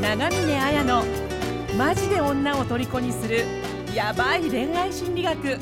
[0.00, 1.04] 長峰綾の
[1.76, 3.44] マジで女を虜にする
[3.94, 5.58] ヤバい恋愛心理学。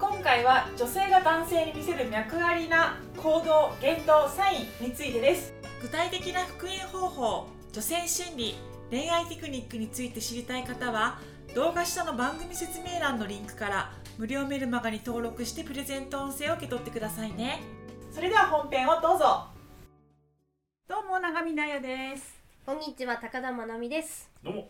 [0.00, 5.54] 今回は女性が男性に見せる脈ありな行動言動サインについてです。
[5.80, 8.56] 具体的な復縁方法女性心理
[8.90, 11.20] 恋愛テクニックについて知りたい方は
[11.54, 17.60] 動画下の番組説明欄のリンクから無料メルマガに登録してプレゼント音声を受け取ってくださいね。
[18.10, 19.59] それでは本編をどうぞ。
[20.90, 22.34] どうも長見奈也です。
[22.66, 24.28] こんにちは高田真奈美です。
[24.42, 24.68] どうも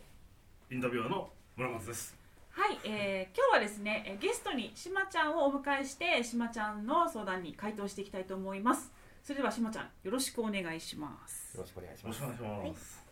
[0.70, 2.14] インタビュアーの村松です。
[2.50, 8.92] はい、えー今日はですねえーゲストにしまちゃんをお迎えしてしまちゃんの相談に回答していきたいと思います。
[9.22, 11.56] それではしまちゃんよろしくお願いします。
[11.56, 12.20] よろしくお願いします。
[12.20, 12.48] よろしくお。
[12.48, 13.04] 願いします、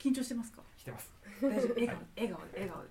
[0.00, 0.62] 緊張してますか？
[0.76, 1.12] 来てます。
[1.40, 1.74] 大丈夫？
[1.74, 2.88] 笑顔笑顔で笑顔で。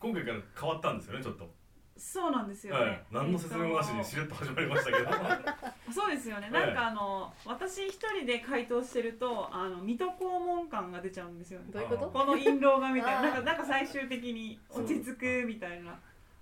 [0.00, 1.48] 今回から変わったんですよねちょっと、
[1.96, 3.04] そうなんですよね、はい。
[3.12, 5.10] 何の説明もなしにしれっと始まりましたけど。
[5.92, 6.66] そうですよね、はい。
[6.66, 11.66] なんかあの私一人で回答してるとあの水戸黄門感が出ちゃうんですよね。
[11.70, 12.10] どういうこと？
[12.10, 13.22] この印籠がみたいな。
[13.22, 15.98] なんかなんか最終的に落ち着くみたいな。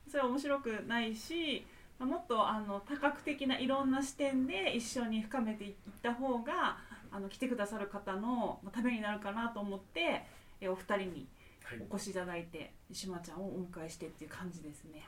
[0.09, 1.67] それは面白くないし
[1.99, 6.79] まあもっとあの多角的ないろんな視点で一緒に深めていった方が
[7.11, 10.25] あの来てくださる方のまあためになるかなと思って
[10.61, 11.29] えお二人に
[11.65, 11.83] はい。
[11.89, 15.07] お越しいただいてしまちゃんをお迎えしてっていう感じですね。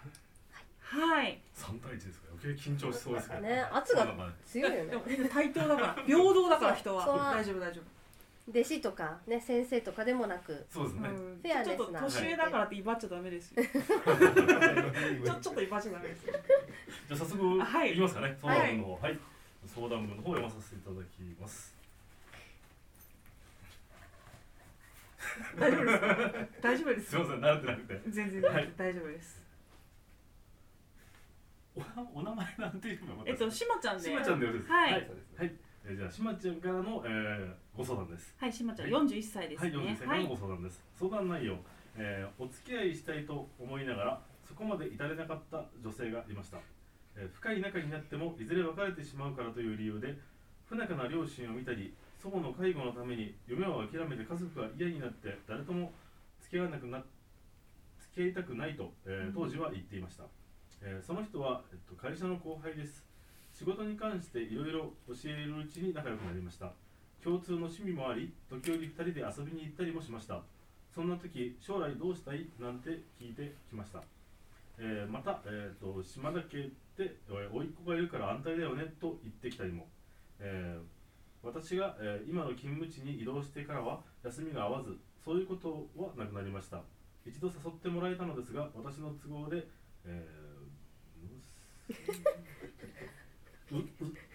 [1.00, 2.26] はい、3対1ですか？
[2.28, 3.40] ら余計緊張しそうですけど。
[3.42, 4.06] ね圧が
[4.46, 4.90] 強いよね。
[4.90, 4.96] で。
[4.96, 5.94] も対等だから。
[6.06, 7.04] 平等だから人は。
[7.34, 7.80] 大丈夫大丈
[8.46, 10.52] 弟子とかね先生とかでもなく。
[10.70, 13.64] 夫、そうですね、うん、フェアちょっと年上だからって威張っちゃダメですよ。
[15.24, 16.34] ちょちょっと威張っちゃダメですよ。
[17.08, 17.92] じゃあ早速い。
[17.92, 18.36] いきますかね。
[18.40, 19.18] 相談文の方はい、
[19.66, 21.74] 相談文の方を読まさせていただきます。
[25.58, 26.06] 大丈夫ですか？
[26.60, 27.10] 大丈夫です。
[27.10, 27.16] す。
[27.16, 28.00] いません慣れてなくて。
[28.10, 28.72] 全然はい。
[28.76, 29.42] 大丈夫です、
[31.76, 34.04] おなお名前なんていうのえっとしまちゃんで。
[34.04, 34.68] しまちゃんでよろしいです。
[34.68, 34.92] かはい。
[34.92, 35.00] はい、
[35.38, 35.52] はい。
[35.86, 38.34] えーじゃあしまちゃんからの、えーご相談です。
[38.38, 39.02] はいしまちゃんはい。
[39.02, 41.58] 41歳ですはい、ね40歳からのご相談です、相談内容、
[41.96, 46.58] えーお付き合いしたいと思いながらそこまで至れなかった女性がいました、
[47.16, 50.16] えー深い仲になってもいずれ別れてしまうからという理由で
[50.66, 55.92] 不仲な両親を見たり祖母の介護のために夢を諦めて家族が嫌になって誰とも
[56.40, 57.04] 付き合わなくな
[58.00, 60.24] 付き合いたくないと、えー当時は言っていました、
[60.84, 63.02] えーその人は、えっと、会社の後輩です。
[63.52, 66.72] 仕事に関していろいろ教えるうちに仲良くなりました。
[67.22, 70.42] 共通の趣味もあり時折2人で遊びに行ったりもしました。
[70.94, 72.46] そんな時将来どうしたい？
[72.60, 74.02] なんて聞いてきました、
[74.78, 79.86] えーまた、えー、と島田家ってえー甥っ子がいるから安泰だよねと言ってきたりも、
[80.38, 80.82] えー
[81.42, 86.82] 私が、えー今の勤務地に移動してからは休みが合わずそういうことはなくなりました。
[87.26, 89.66] 一度誘ってもらえたのですが私の都合で、
[90.04, 90.43] えー、
[91.88, 93.84] うう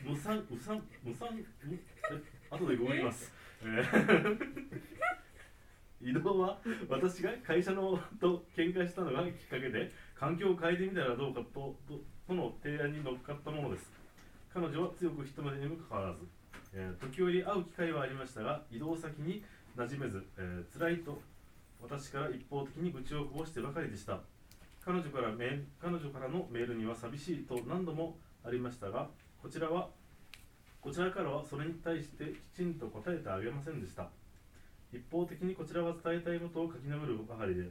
[0.04, 1.78] むさんうさんむさんむえ
[2.50, 3.32] 後でググります、
[3.64, 3.84] え
[6.02, 6.58] 移動は
[6.88, 13.92] 私が会社のと喧嘩したのがきっかけで環境を変えてみたらどうかとととの提案に乗っかったものです。
[14.54, 16.20] 彼女は強く一目にもかかわらず、
[16.74, 19.44] えー時折会う機会はありましたが移動先に
[19.78, 21.22] 馴染めず、えー辛いと
[21.82, 24.20] 私から一方的に愚痴をこぼしてばかりでした。
[24.90, 29.08] 彼女からメ彼女からのメールには寂しいと何度もありましたが
[29.40, 29.88] こちらは
[30.82, 34.08] こちらからはそれに対してきちんと答えてあげませんでした。
[34.92, 37.70] 一方的にこちらは伝えたいことを書き留めるばかりで、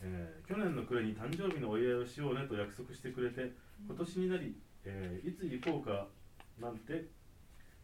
[0.00, 3.52] えー去年の暮れに誕生日のお祝いをしようねと約束してくれて
[3.86, 4.56] 今年になり、
[4.86, 6.06] えーいつ行こうか
[6.58, 7.04] なんて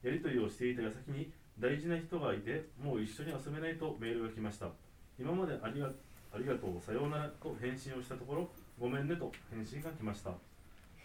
[0.03, 4.69] やり取りをしていた矢先に大事な人がいてもう一緒に遊べないとメールが来ました。
[5.21, 5.91] 今までありが
[6.35, 6.81] ありがとう。
[6.81, 10.33] さようならと返信をしたところごめんねと返信が来ました。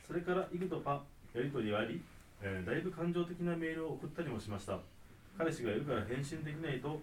[0.06, 1.04] それから幾度か
[1.34, 2.02] やり取りがあり、
[2.42, 4.80] えーだいぶ感情的なメールを送ったりもしました。
[5.38, 7.02] 彼氏がいるから返信できないと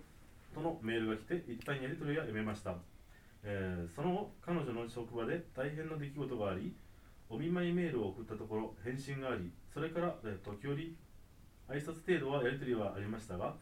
[0.54, 2.74] とのメールが来て一旦やり取りはやめました、
[3.42, 6.72] えーその後彼女の職場で大変な出来事があり
[7.28, 10.96] お見舞いメールを送ったところ返信がありそれから、えー時折
[11.68, 13.54] 挨拶程度はやり取りはありましたが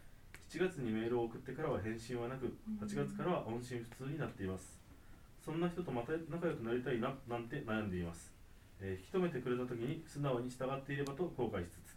[0.49, 2.47] 7月にメールを送ってからは返信はなく
[2.81, 4.79] 8月からは音信不通になっています。
[5.45, 8.31] そんな人とまた仲良くなりたいななんて悩んでいます、
[8.81, 11.97] えー引き止めてくれた時に素直に従っていればと後悔しつつ、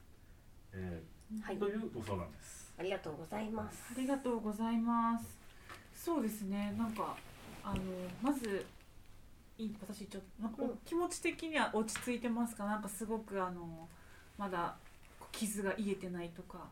[0.74, 1.58] えーはい。
[1.58, 2.74] というご相談です。
[2.78, 3.84] ありがとうございます。
[3.96, 5.38] ありがとうございます。
[5.96, 6.74] そうですね。
[6.78, 7.16] なんか
[7.64, 7.82] あの
[8.22, 8.66] まず
[9.58, 10.78] いい私ちょっとなんかおうん。
[10.86, 12.66] 気持ち的には落ち着いてますか？
[12.66, 13.88] なんかすごくあの
[14.38, 14.76] まだ
[15.32, 16.70] 傷が癒えてないとか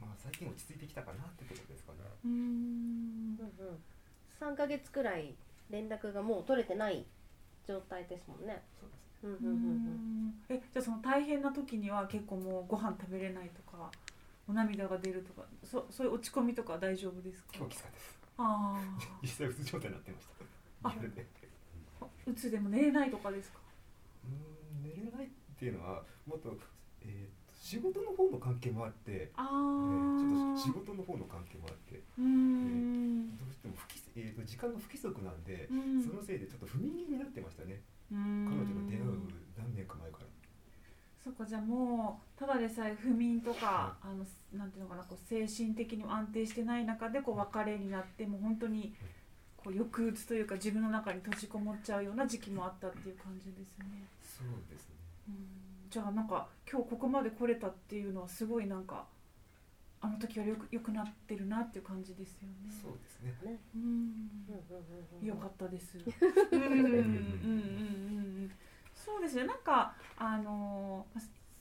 [0.00, 1.98] まあ最近落ち着いてきたかなってことですかね。
[2.24, 2.30] うん。
[2.32, 3.68] うん。
[3.68, 3.78] うん。
[4.38, 5.34] 三ヶ月くらい
[5.70, 7.04] 連絡がもう取れてない
[7.66, 8.46] 状態ですもん。
[8.46, 8.62] ね。
[8.80, 9.26] そうです。
[9.26, 9.34] うん。
[9.34, 9.54] うん。
[9.54, 9.60] うん。
[9.62, 10.34] うん。
[10.48, 13.90] えじゃあその大変な時には結構もうご飯食べれないとか
[14.48, 18.80] お涙が出るとかそそういう落ち込みとか大丈夫ですか今日きつかったですあ
[19.22, 20.34] 実際うつ状態になってました
[20.88, 20.94] あ
[22.26, 23.58] うつでも寝れないとかですか
[24.24, 24.82] うん。
[24.82, 26.56] 寝れないっていうのはもっと,、
[27.02, 28.09] えーと仕事の
[28.50, 29.46] 関係もあって、えあー。
[29.46, 36.02] あちょっと仕事の方の関係もあってうーんどうしても不規、えー、と時間が不規則なんで、うん。
[36.02, 37.80] そのせいでちょっと不眠気になってましたね。
[38.10, 39.22] 彼女と出会う
[39.54, 40.26] 何年か前から。
[41.22, 44.24] そっかじゃあもうただでさえ不眠とか、あの
[44.56, 48.94] なんていうのかなこう精神的にも安定してない中でこう別れになってもう本当に
[49.56, 54.04] こう抑うつというか自分の中に閉じこもっちゃうような時期もあったっていう感じですよね。
[54.24, 54.94] そうですね。
[55.28, 59.04] うんじゃあなんか今日ここまで来れたっていうのはすごいなんか
[60.00, 62.70] あの時よりよく良くなってるなっていう感じですよね。
[62.70, 65.98] そうですねうんよかったです。
[66.52, 66.82] うんうんうんう
[68.46, 68.50] ん。
[68.94, 69.46] そうですね。
[69.46, 71.06] なんかあの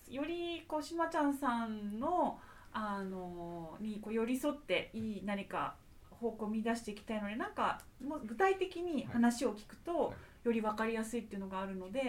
[0.08, 2.40] よりこうしまちゃんさんの
[2.72, 5.76] あのにこう寄り添っていい何か
[6.12, 12.04] 方向を見出していきたいので、なんかもう具体的に話を聞くと、はいより分かりやすいっていうのがあるので、い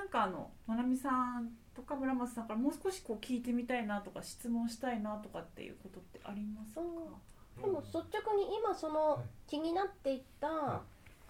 [0.00, 6.80] なんかあのまなみさんとか村松さんからもう少しこう聞いてみたいなとか質問したいなとかっていうことってありますか？
[7.60, 10.80] でも率直に今そのはい気になっていたは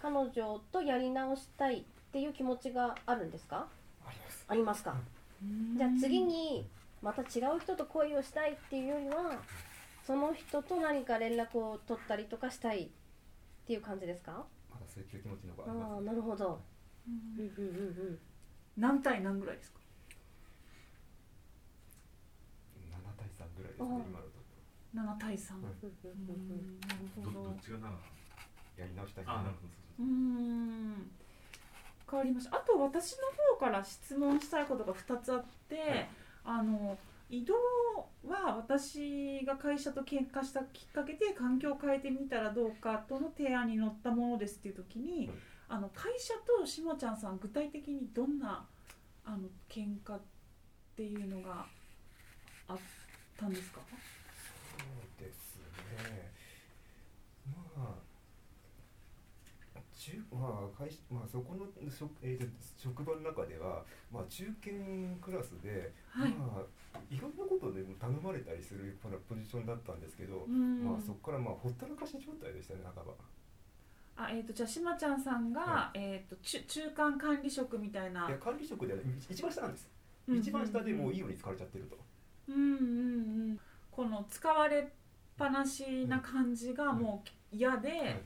[0.00, 1.82] 彼女とやり直したいっ
[2.12, 3.66] ていう気持ちがあるんですか？
[4.06, 4.44] あります。
[4.46, 4.94] ありますか？
[5.42, 5.76] うん。
[5.76, 6.64] じゃあ次に
[7.02, 9.40] また違う人と恋をしたいっていうよりは
[10.06, 12.88] その人と何か連絡を取ったりとかしたいっ
[13.66, 14.44] ていう感じですか？
[14.70, 15.98] まだそういう気持ちの方あがあります。
[15.98, 16.60] あなるほど。
[17.08, 18.18] うんうんうんうん
[18.76, 19.80] 何対何ぐらいですか
[22.90, 24.50] ？7対3ぐらいですねあ今のとこ
[24.94, 26.80] 7対3、うん。
[26.80, 27.94] なるほどどどっちがなろ
[28.76, 29.50] やり直したいあなる。
[29.50, 31.10] ほうーん。
[32.10, 32.56] 変わりました。
[32.56, 33.18] あと私の
[33.58, 36.08] 方から質問したいことが2つあって、はい。
[36.44, 37.54] あの移動
[38.26, 45.36] は私が会社と喧嘩したきっかけで環境を変えてみたらどうかとの提案に乗ったものですっていう時に、はい
[45.72, 48.66] あの会社としもちゃんさん具体的にどんな
[49.24, 50.20] あの喧嘩っ
[50.96, 51.64] ていうのが
[52.66, 52.78] あっ
[53.38, 53.80] たんですか？
[54.78, 55.56] そうです
[56.08, 56.32] ね
[57.46, 57.96] ま
[59.76, 62.46] あ中まあ会社まあそこの職,、えーと
[62.76, 64.72] 職場の中では、まあ、中堅
[65.22, 73.14] クラスで、はいまあいろんなことでも頼まれたりするようなポジションだったんですけど、うんまあそこからまあほったらかし状態でしたね半ば。
[74.24, 78.28] あえー、とじゃあしまちゃんさんが、はえー、と中中間管理職みたいな。
[78.28, 79.88] いや管理職では一番下なんです、
[80.28, 81.98] うん一番下でもういいように使われちゃってると。
[82.48, 82.74] うんうんう
[83.54, 83.60] ん。
[83.90, 84.84] この使われっ
[85.36, 88.22] ぱなしな感じがもう嫌で、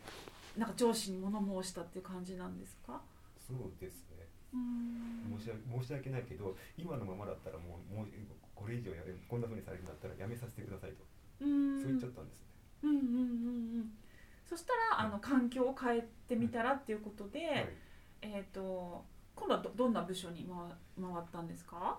[0.58, 3.00] なんか上司に物申したっていう感じなんですか？
[3.38, 4.26] そうですね。
[4.52, 5.38] うん。
[5.38, 8.06] 申し訳申し訳ないけど今のままだったらもうもう
[8.54, 11.04] これ以上やれこんな風にされるんだったらやめさせてくださいと、
[11.40, 11.80] うん。
[11.80, 12.46] そう言っちゃったんですね。
[12.82, 13.90] うんうんうんうん
[14.44, 17.68] そしたらあの環境を変えてみたらっていうことで、はい。
[18.22, 19.04] えっ、と
[19.34, 20.46] 今度はどどんな部署に
[20.96, 21.98] 回回ったんですか？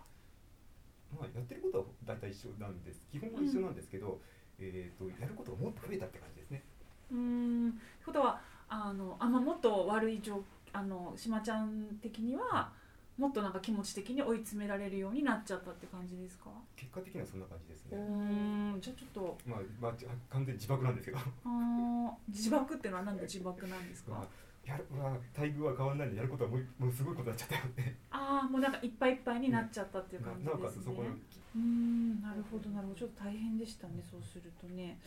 [1.14, 3.08] まあ、やってることは大体一緒なんです。
[3.12, 4.20] 基本は一緒なんですけど、
[4.60, 6.64] えー、とやることがもっと増えたって感じですね。
[7.12, 7.70] うん。
[7.70, 10.44] ってことはあのあんまもっと悪い状
[10.74, 12.72] あのしまちゃん的には
[13.18, 16.50] もっとなんか気持ち的に追い詰められるようになっちゃったって感じですか？
[16.76, 18.02] 結果的にはそんな感じですうね。
[18.02, 18.82] うんん。
[18.82, 19.38] じゃあちょっと。
[19.46, 19.92] まあ、まあ、
[20.30, 22.12] 完全に自爆なんですけど、あー。
[22.28, 24.12] 自爆っていうのはなんで自爆なんですか？
[24.12, 24.28] まあ、
[24.70, 27.96] やるまあ待遇は変わらないんでやることはもうもうすごいことになっちゃったよね。
[28.12, 31.10] ああもうなんかいっぱいいっぱいになっちゃったっていうな感じなおかですねつそこの。
[31.56, 33.00] うんなるほどなるほど。
[33.00, 35.00] ちょっと大変でしたねそうするとね。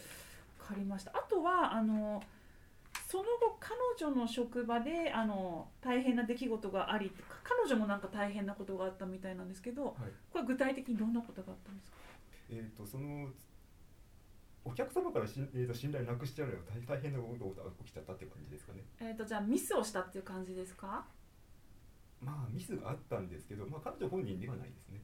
[0.58, 1.12] 分かりました。
[1.14, 2.22] あとはあの
[3.08, 9.94] その後彼女の職場であの大変な出来事がありか彼女もなんか大変なことがあったみたいなんですけどはい
[10.30, 11.96] これ具体的にどんなことがあったんですか？
[12.50, 13.30] えー、とその
[14.62, 18.80] お客様からし、えー、と信頼なくしちゃうのは大大変なことが起きちゃったっていう感じですかね。
[19.00, 21.06] えー、とじゃあミスをしたっていう感じですか？
[22.20, 25.00] まあミスがあったんですけど、まあ、彼女本人ではないですね。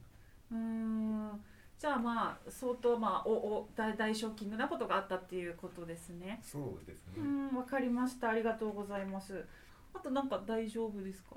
[0.51, 1.43] うーん
[1.77, 6.39] じゃあまあ相当まあおお大大ショッキングなことがあったっていうことですね。
[6.43, 7.13] そうですね。
[7.17, 8.29] うんわかりました。
[8.29, 9.45] ありがとうございます。
[9.93, 11.35] あとなんか大丈夫ですか？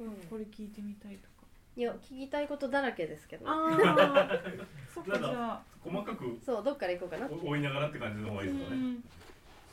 [0.00, 0.14] うん。
[0.28, 1.28] これ聞いてみたいとか。
[1.74, 3.48] いや聞きたいことだらけですけど。
[3.48, 4.28] ああ
[4.92, 5.62] そっかじゃあ。
[5.82, 8.76] 細かくそうどっから行こうかなお追いながらって感じの方がいいですかね。
[8.76, 9.04] うん。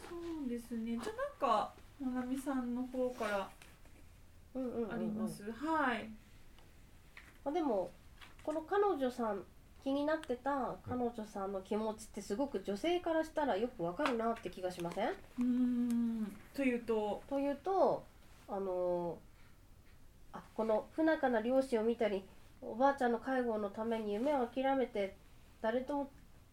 [0.09, 0.15] そ
[0.45, 0.97] うですね。
[0.97, 3.49] じゃあなんかまなみさんの方から
[4.55, 4.93] うんうんうんうん。
[4.93, 6.09] あります、はい。
[7.43, 7.91] あでも
[8.43, 9.43] この彼女さん
[9.83, 15.07] 気になってた彼女さんの気持ちってすごく女性からしたらよくわかるなって気がしません？
[15.07, 16.35] うーん。
[16.53, 17.21] というと？
[17.29, 18.03] というと
[18.47, 19.17] あの
[20.33, 22.23] あこの不仲な両親を見たり
[22.61, 25.15] おばあちゃんの介護のために夢を諦めて
[25.61, 26.09] 誰とも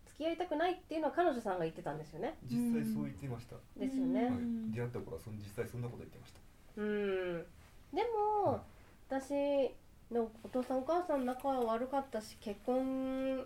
[0.06, 2.34] 付付き合いたくないっていうのは彼女さんが言ってたんですよね。
[2.50, 4.24] 実際そう言ってました、ですよね。
[4.24, 4.72] はいうん。
[4.72, 6.40] 出会った頃はその実際そんなこと言ってました。
[6.80, 7.44] うん。
[7.92, 8.02] で
[8.42, 8.64] も
[9.10, 9.70] 私
[10.10, 13.44] のお父さんお母さん仲は悪かったし結婚っ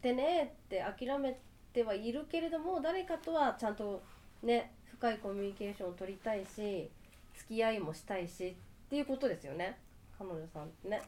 [0.00, 1.38] てねって諦め
[1.72, 4.02] てはいるけれども誰かとはちゃんと
[4.42, 6.90] ね深いコミュニケーションを取りたいし
[7.36, 8.54] 付き合いもしたいしっ
[8.88, 9.78] ていうことですよね。
[10.18, 11.00] 彼女さんってね。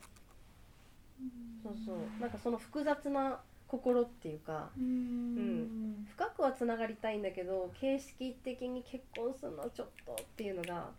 [1.62, 1.96] そうそう。
[2.20, 6.06] なんかその複雑な心っていうかうん。
[6.16, 10.90] 深くはつながりたいんだけど形式的に結婚するのはちょっとっていうのが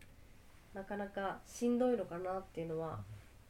[0.73, 2.99] なかなかしんどいのかなっていうのは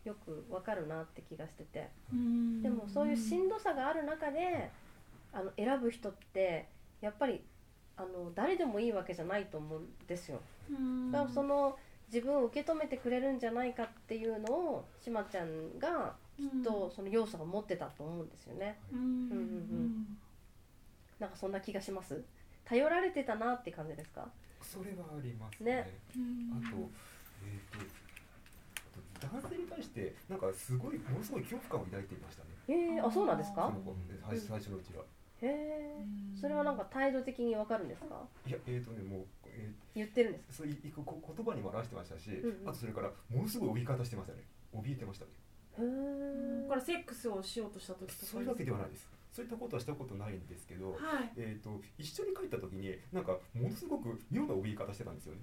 [0.05, 1.89] よくわかるなって気がしてて。
[2.11, 2.61] うん。
[2.61, 4.69] でもそういうしんどさがある中で
[5.31, 6.67] あの選ぶ人って
[7.01, 7.41] やっぱり
[7.95, 10.39] あの誰でもいいわけじゃないと思うんですよ。
[10.69, 11.11] うん。
[11.11, 18.77] だからその自分を受け止めてくれるんじゃないかっていうのをしまちゃんがきっとその要素が持ってたと思うんですよね。
[18.91, 18.99] うん。
[18.99, 20.17] うん
[21.19, 22.21] なんかそんな気がします？
[22.65, 24.27] 頼られてたなって感じですか？
[24.61, 25.75] それはありますね。
[25.75, 25.91] ね。
[26.51, 26.77] あと
[27.45, 27.85] えっ、と
[29.27, 32.49] 男性に対してなんかすごいものすごい恐怖感を抱いていましたね。
[32.67, 33.95] えー、あそうなんですそかの子。
[34.29, 35.03] 最最初のうちは。
[35.41, 36.05] へえ
[36.39, 38.21] それはなんか態度的にわかるんですか？
[38.47, 42.69] いやえっ、とねもう、え言ってるんですー、そういいここ言葉にも表してましたし、うんうん。
[42.69, 44.43] あとそれからものすごい怯え方してましたね。
[44.73, 45.31] 怯えてましたね。
[45.79, 49.09] へえこれセックスをしようとした時とかそういうわけではないです。
[49.33, 50.99] そういったことはしたことないんですけど、はい。
[51.35, 55.41] えー、と一緒に帰った時になんかものすごく妙な怯え方してたんですよね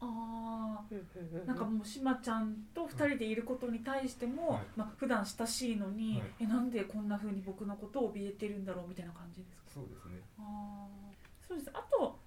[0.00, 4.60] ああなんかもうしまちゃんと二人でいることに対しても、はい。
[4.76, 6.30] まあ普段親しいのに、はい。
[6.40, 9.62] えなんでこんな風に僕のことを怯えてるんだろうみたいな感じですか？
[9.74, 10.20] そうですね。
[10.38, 11.48] あー。
[11.48, 11.70] そうです。
[11.72, 12.18] あと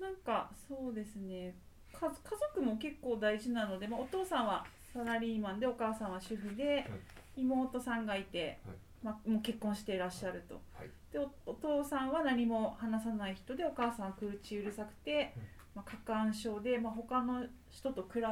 [0.00, 1.54] なんかそうですね。
[1.92, 2.12] 家家
[2.54, 6.90] 族も結構大事なので、まあ、お父さんはサラリーマンでお母さんは主婦で、
[7.36, 8.76] 妹さんがいて、はい。
[9.02, 10.90] まあ、もう結婚していらっしゃると、はい。
[11.12, 15.34] でおお父さんは何も話さない人でお母さんは口うるさくて、
[15.74, 18.22] まあ、過干渉で、まあ、他の人と比べ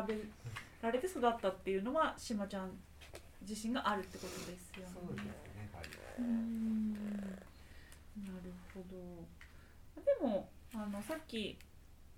[0.82, 2.70] られて育ったっていうのはしまちゃん
[3.48, 4.92] 自身があるってことですよね。
[4.92, 5.32] そうですね。
[5.72, 5.84] はい。
[6.18, 6.92] うーん。
[6.92, 6.98] な
[8.44, 10.02] るほど。
[10.02, 11.58] でもあのさっき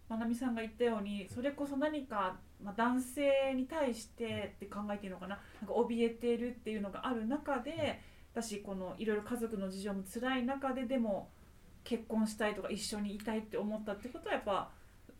[0.08, 5.38] まなみさんが言ったようにそれこそ何か、まあ、男性に対してって考えていいのかな。
[5.60, 8.00] なんか怯えてるっていうのがある中で
[8.34, 11.30] 私このいろいろ家族の事情も辛い中ででも
[11.84, 14.70] 結婚したいとか一緒にいたいって思ったってことはやっぱ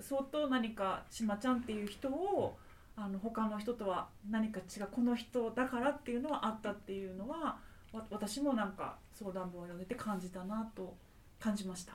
[0.03, 2.57] 相当何かしまちゃんっていう人を
[2.97, 7.59] あの他の人とは何か違うこの人だからっていうのはあったっていうのは
[7.93, 10.95] わ私もなんか相談文を読んでて感じたなと
[11.39, 11.93] 感じました。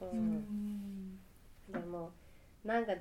[0.00, 0.36] ううん。
[0.38, 1.18] ん
[1.70, 2.10] でも
[2.64, 2.92] なんか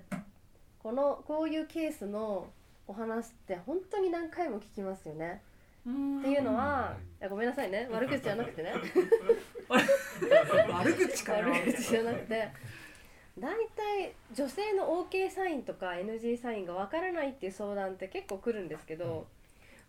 [0.79, 2.47] このこういうケースの
[2.87, 5.41] お話って本当に何回も聞きますよね。
[5.85, 6.19] うん。
[6.19, 7.87] っていうのは、いやごめんなさいね。
[7.91, 8.73] 悪口じゃなくてね。
[9.69, 11.49] 悪口かな。
[11.49, 12.51] 悪口じゃなくて
[13.39, 19.27] 大体女性の OK サインとか NG サインがわからないっていう相談って結構来るんですけど、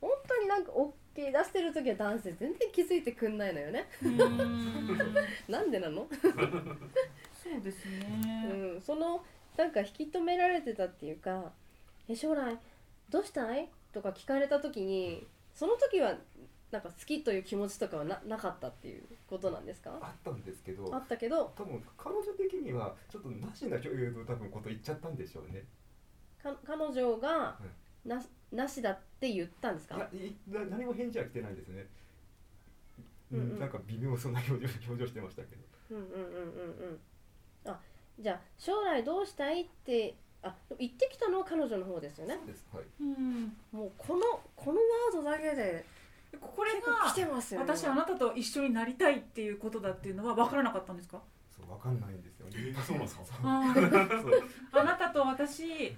[0.01, 3.89] 本当になんか OK 出してる時は男性全然気づいてくんないのよね。
[4.03, 5.05] うん。
[5.49, 6.07] なんでなの、
[7.43, 8.49] そうですね。
[8.51, 9.25] うん、その
[9.57, 11.53] なんか引き止められてたっていうか
[12.09, 12.59] 「え将来
[13.11, 16.17] どうしたい?」とか聞かれた時にその時は
[16.71, 19.91] なんか好きという気持ちとかはななかったっていうことなんですか？
[20.01, 21.53] あったんですけどあったけど。
[21.57, 23.89] 多分彼女的にはちょっとなしな多
[24.35, 25.65] 分こと言っちゃったんでしょうね。
[26.43, 27.59] か彼女が
[28.05, 28.23] な
[28.53, 29.97] なしだって言ったんですか？
[29.97, 31.87] いやいな何も返事は来てないですね、
[33.33, 33.59] うんうん。
[33.59, 35.63] なんか微妙そんな表情表情してましたけど。
[35.91, 37.01] うんうんうんうんうん。
[37.67, 37.79] あ
[38.19, 42.37] じゃあ将来どうしたいってあ言ってきたのは彼女の方ですよね。
[42.37, 42.85] そうですはい。
[43.01, 45.85] うん、もうこのこのワードだけで
[46.39, 47.67] これ結構来てがますよね。
[47.67, 51.21] 私あなたと一緒になりたいっていうことだっていうのは分からなかったんですか？
[51.57, 52.47] そうわかんないんですよ。
[52.87, 53.17] そうなんです
[54.71, 54.81] か？
[54.81, 55.95] あなたと私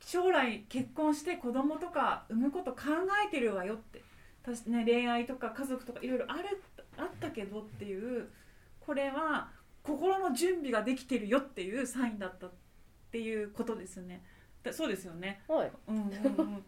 [0.00, 2.78] 将来結婚して子供とか産むこと考
[3.26, 4.02] えてるわよって。
[4.42, 6.60] たし、ね、恋愛とか家族とかいろいろある
[6.98, 8.28] あったけどっていう
[8.80, 9.48] これは
[9.84, 12.50] 心の準備ができてるよっていうサインだったっ
[13.12, 14.24] ていうことですね。
[14.64, 15.42] だそうですよね。
[15.46, 15.72] はい。
[15.88, 16.64] うんうんうん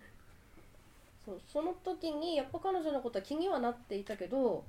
[1.25, 4.65] そうその時にやっぱ彼女のことは気にはなっていたけど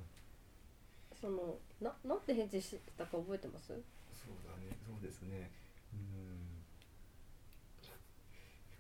[1.20, 3.68] そのななんて返事したか覚えてます？
[3.68, 3.78] そう
[4.48, 5.52] だねそうですね。
[5.94, 6.46] うん。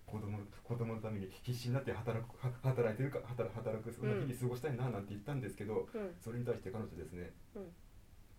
[0.05, 6.15] 子供子供のために必死になって働くは働いてるか働働くそんな日々過ごしたいななんて言ったんですけど、うん。
[6.23, 7.73] それに対して彼女ですね、うん。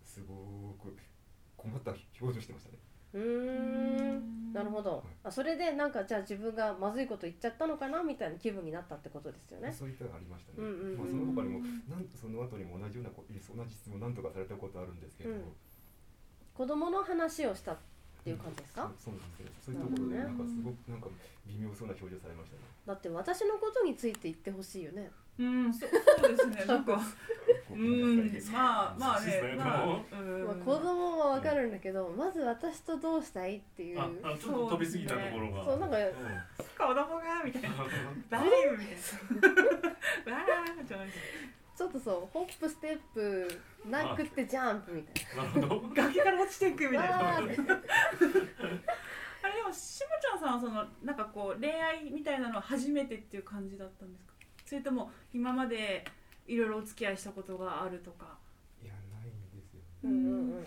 [0.01, 0.97] すごく
[1.55, 1.91] 困った
[2.21, 2.77] 表情してましたね
[3.13, 4.53] うーん。
[4.53, 5.03] なるほど。
[5.23, 9.71] あそれでなんかじゃあ自分がまずいこと言っちゃったのかなみたいな気分になったってことですよね。
[9.71, 10.97] そういったのがありましたね、うんうんうん。
[10.97, 11.59] まあ、その他にも
[11.89, 15.43] なんその後にも同じようなこ同じ質問なんとかされたことあるんですけど、うん。
[16.53, 17.77] 子供の話をしたっ
[18.23, 21.07] ていう感じですか、そうそうなんですけどそういうところでなんかすごくなんか
[21.45, 22.63] 微妙そうな表情されましたね。
[22.85, 26.99] だって私のことについて言ってほしいよねうんそ そうですねなんか。
[27.69, 30.45] ごうめんまあまあねまあもうん。
[30.47, 33.99] まあ、子供はわかるんだけど、まず私とどうしたいっていう。
[33.99, 35.63] ああちょっと飛びすぎたところが。
[35.63, 36.13] そうなんかう
[36.77, 37.69] 子供がみたいな。
[38.29, 38.95] 大丈夫みたい
[40.31, 40.37] な。
[40.37, 41.09] わーじゃない
[41.77, 43.47] ちょっとそうホップステップ
[43.85, 45.89] なくってジャンプみたいんなるほど。
[45.93, 47.37] 崖から落ちていくみたいな。
[47.37, 47.67] あれでも
[49.71, 54.33] しもちゃんさんはそのなんかこう恋愛みたいなのは初めてっていう感じだったんですか？
[54.67, 56.05] それとも今まで
[56.45, 58.37] いろいろお付き合いしたことがあるとか？
[58.83, 60.09] いやないんですよな。
[60.09, 60.65] うんうんうんうん。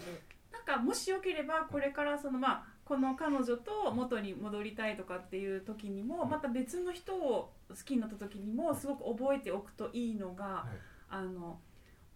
[0.51, 10.77] なんかもしよければこれからそのまあこの彼女と元に戻りたいとかっていう時にもまた別の人を好きになった時にもすごく覚えておくといいのがはい
[11.11, 11.59] あの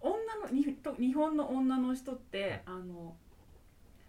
[0.01, 3.15] 女のにと日本の女の人ってあの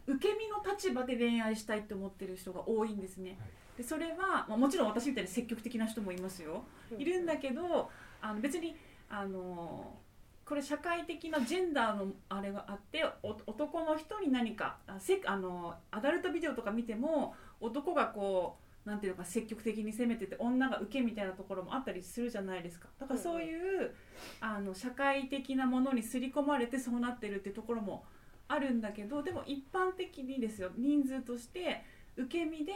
[0.07, 3.37] 受け身の立場で恋愛したいって思ってる人が多いんですね。
[3.77, 6.63] でそれは、まあ、もちろん私みたいに積極的な人もいますよ。
[6.97, 7.89] いるんだけど
[8.21, 8.75] あの別に
[9.09, 9.93] あの
[10.45, 22.87] これ社会的なジェンダーのあれがあってお男の人に何かあせあのアダルトビデオとか見ても男がこうなんていうのか積極的に攻めてて女が受けみたいなところもあったりするじゃないですか。
[22.99, 23.91] だからそういう、
[24.39, 28.05] あの社会的なものに刷り込まれてそうなってるってところも
[28.47, 30.69] あるんだけどでも一般的にですよ。
[30.77, 31.83] 人数として
[32.15, 32.73] 受け身で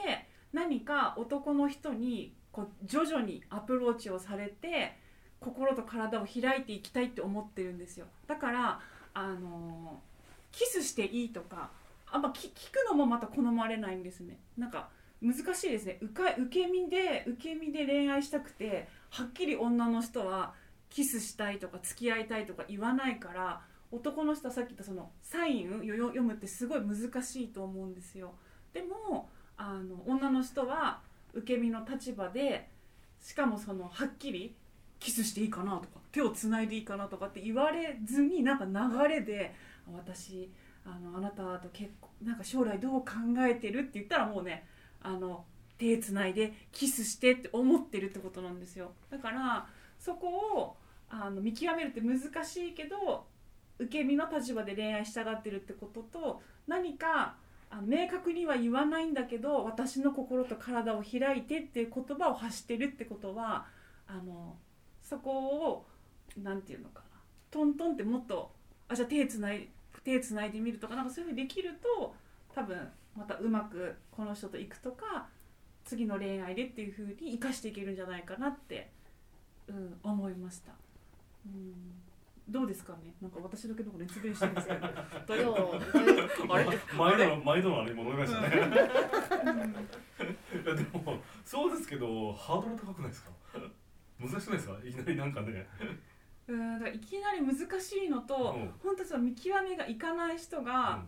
[0.53, 4.97] 何か男の人にこう徐々にアプローチをされて
[5.39, 8.07] 心と体を開いていきたいって思ってるんですよ。
[8.27, 8.79] だから
[9.13, 10.01] あの
[10.51, 11.69] キスしていいとか
[12.11, 14.37] あんま聞くのもまた好まれないんですね。
[14.57, 14.89] なんか
[15.21, 15.99] 難しいですね。
[16.01, 20.53] 受か受け身で受け身で恋愛したくてはっきり女の人は
[20.89, 28.33] キスしたいとか付き合いたいとか言わないから男の人はさっき言ったそのサインを読むってすごい難しいと思うんですよ。
[28.73, 29.95] でもあの
[30.39, 31.01] の人は
[31.33, 32.69] 受け身の立場で
[33.21, 34.55] しかもそのはっきり
[34.99, 39.53] キスしていいかなとか手をつないでいいかなとかって言われずになんか流れで
[39.91, 40.49] 私
[40.85, 43.05] あのあなたと結婚なんか将来どう考
[43.39, 44.65] えてるって言ったらもうね
[45.01, 45.45] あの
[45.77, 48.91] 手つないでキスしてって思ってるってことなんですよ。
[49.09, 50.75] だからそこを
[51.09, 53.25] あの見極めるって難しいけど
[53.77, 57.35] 受け身の立場で恋愛したがってるってことと何か
[57.71, 63.65] あ明確には言わないんだけど私の心と体を開いてっていう言葉を発してるってことは
[64.07, 64.55] あの
[65.01, 65.85] そこを
[66.41, 67.19] なんていうのかな
[67.51, 68.51] トントンってもっと
[68.87, 69.69] あじゃあ手つない
[70.03, 72.15] 手つないでみるとかなんかそういうふうにできると
[72.53, 72.77] 多分
[73.15, 75.27] またうまくこの人と行くとか
[75.85, 78.89] 次の恋愛でっていうふうに生かしていけるんじゃないかなって、
[79.67, 80.71] うん、思いました。
[81.45, 82.08] うん
[82.49, 83.13] どうですかね？
[83.21, 84.85] なんか私だけの熱弁してるんですけど。
[86.49, 86.65] あれ
[86.97, 88.47] 毎度の毎度のあれに戻りましたね。
[88.49, 88.51] い
[90.67, 93.31] やでもそうですけどハードル高くないですか？
[94.19, 94.77] 難しくないですか？
[94.83, 95.67] いきなりなんかね。
[96.47, 98.73] うんだいきなり難しいのと、うん。
[98.83, 101.03] 本当にその見極めがいかない人が、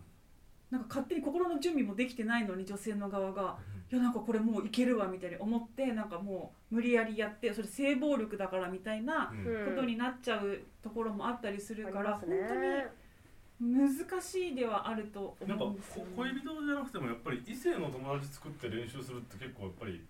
[0.70, 3.58] なんか勝手に心の準備もできてないのに女性の側が
[3.92, 12.48] いやなんかこれもういけるわみたいに思ってなんかもう無理やりやってそれ性暴力だからみたいなうんうんうんことになっちゃうところもあったりするから、ありますね本
[13.60, 20.02] 当に難しいではあるとなんか思うんですよ、ね、こ恋人じゃなくてもやっぱり異性の友達作って練習するって結構やっぱり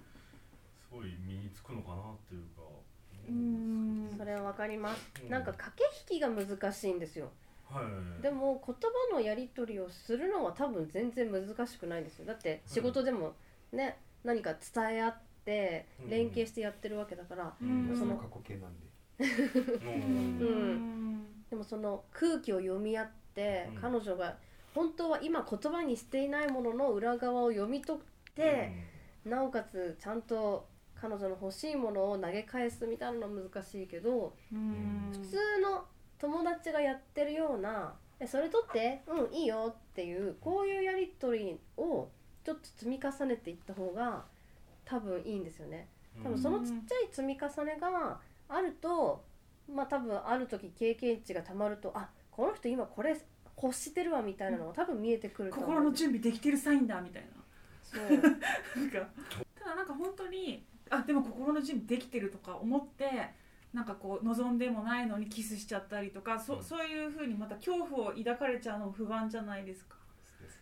[0.88, 2.62] すごい身につくのかなっていうか
[3.30, 5.12] うんそれはわかります。
[5.24, 5.72] うんなんか駆
[6.08, 7.30] け引きが難しいんですよ。
[7.70, 12.26] はいでも言葉のやり取りをするのは多分全然難しくないんですよ。
[12.26, 13.34] だって仕事でも
[13.72, 15.14] ね、何か伝え合っ
[15.46, 16.10] てうん。
[16.10, 17.96] 連携してやってるわけだから、うん。
[17.98, 18.88] その過去形なんで。
[19.20, 20.40] うん。
[20.40, 21.26] うん。
[21.50, 23.82] でもその空気を読み合って、うん。
[23.82, 24.38] 彼女が
[24.74, 28.72] 本当は今言葉にしていないものの裏側を読み取って、
[29.26, 35.10] なおかつちゃんと彼女の欲しいものを投げ返すみたいなのは難しいけど、うん。
[35.12, 35.86] 普通の
[36.20, 42.10] 友達がやってるような「えそれ取ってうんいいよ」っていうこういうやり取りを
[42.44, 44.26] ちょっと積み重ねていった方が
[44.86, 45.88] 多分いいんですよね。
[46.24, 49.24] 多分そのちっちゃい積み重ねがあると
[49.74, 53.18] まあ多分ある時経験値がたまるとあこの人今これ
[53.62, 57.30] 欲してるわみたいなのが多分見えてくると思う心の準備できてるサインだみたいな。
[57.84, 58.18] そう。
[58.18, 59.10] なんか
[59.56, 63.30] ただなんか本当にあでも心の準備できてるとか思って
[63.74, 69.96] なんかこう望んでもないのにキスしちゃったりとかそそういうふうにまた恐怖を抱かれちゃうのも不安じゃないですか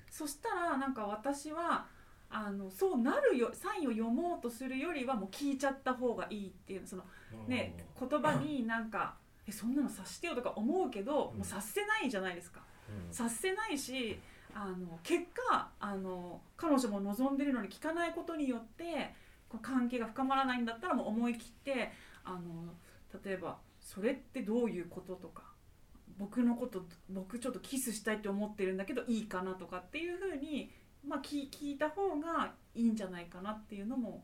[0.10, 1.86] そしたらなんか私は
[2.30, 7.04] あのそうなるよサインを読もうとするよりはもう聞いちゃった方がいいっていうその
[7.48, 9.16] ね言葉になんか
[9.48, 11.38] 「えそんなの察してよ」とか思うけど、うん。
[11.40, 12.62] もう察せないじゃないですか。
[12.88, 13.12] うん。
[13.12, 14.20] 察せないし
[14.54, 19.14] あの結果あの彼女も望んでるのに聞かないことによって
[19.48, 21.92] こう関係が深まらないんだったらもう思い切って
[22.24, 22.40] あの
[23.24, 25.44] 例えば「それってどういうこと?」とか
[26.20, 30.70] 「僕のこと僕ちょっとキスしたいって思ってるんだけどいいかな?」とかっていうふうに、
[31.04, 34.24] まあ、聞聞いた方がいいんじゃないかなっていうのも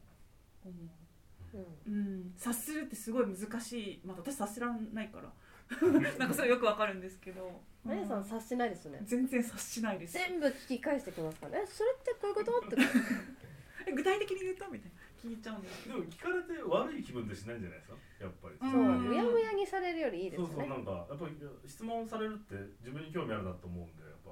[0.64, 1.58] 思う。
[1.88, 1.94] うん。
[1.94, 5.32] うん、察するってすごい難しい、まあ、私察せらんないから。
[6.20, 9.00] なんかそれよくわかるんですけど、マリさん察しないですね。
[9.04, 10.14] 全然察しないです。
[10.14, 12.68] 全部聞き返してきますからねえそれってこういうこと？
[12.68, 12.76] って。
[13.88, 14.70] え具体的に言うと？
[14.70, 17.98] みたいな聞いちゃうんですでも聞かれて悪い気分でしないんじゃないですか？
[18.22, 18.72] やっぱり、うん。
[18.72, 21.34] そうむやむやにされるよりいいですそうそうねなんかやっぱり
[21.68, 24.30] 質問されるって自分に興味あるなと思うんでやっぱ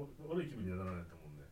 [0.00, 1.44] わ悪い気分にはならないと思うんで。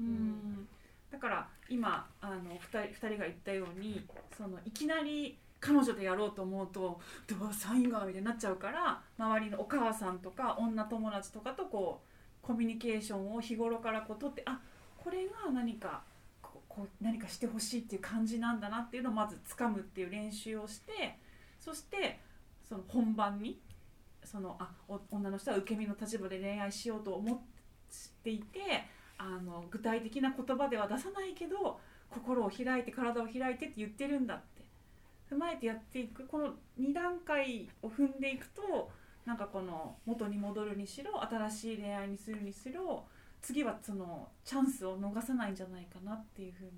[0.00, 0.68] うん。
[1.10, 12.00] だから今あの 2, 人二人が言ったようにそのいきなり彼女でやろうと思うと「どうサインが」みたいになっちゃうから周りのお母さんとか女友達とかとこ
[12.42, 14.58] うコミュニケーションを日頃からこう取ってあ
[14.96, 16.02] これが何か
[16.74, 21.18] こう何かしてほしいっていう感じなんだなっていうのをまず掴むっていう練習をして
[21.60, 22.20] そして
[22.66, 23.60] その本番に
[24.24, 24.70] そのあ
[25.10, 27.38] 女の人は受け身の立場で恋愛しようと思っ
[28.24, 28.60] ていて
[29.18, 34.52] あの具体的な言葉では出さないけど心を開いて体を開いてって言ってるんだって。
[35.32, 38.90] 踏まえてやっていくこの2段階を踏んでいくと
[39.24, 43.04] なんかこの元に戻るにしろ新しい恋愛にするにしろ
[43.42, 46.70] 次はそのチャンスを逃さないんじゃないかなっていうふうに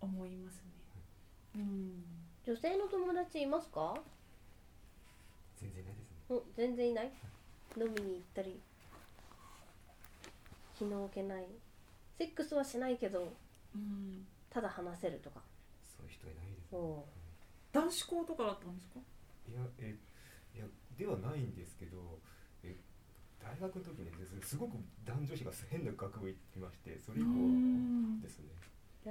[0.00, 0.62] 思いますね。
[1.56, 2.04] うん。
[2.46, 3.94] 女性の友達いますか？
[5.60, 6.16] 全然ないですね。
[6.30, 7.12] お全然いない？
[7.76, 8.60] 飲みに行ったり。
[10.78, 11.46] 気の置けない。
[12.16, 13.32] セックスはしないけど
[13.74, 15.40] うん、ただ話せるとか。
[15.96, 16.78] そういう人いないですね。
[16.78, 17.04] お
[17.72, 19.00] 男子校とかだったんですか？
[19.50, 19.96] いやえ
[20.54, 20.64] いや
[20.96, 22.27] ではないんですけどえ
[23.48, 28.20] 大学の時にですねすごく男女比が変な学部行きましてそれ以降うん。
[28.20, 28.48] ですね。
[29.06, 29.10] あ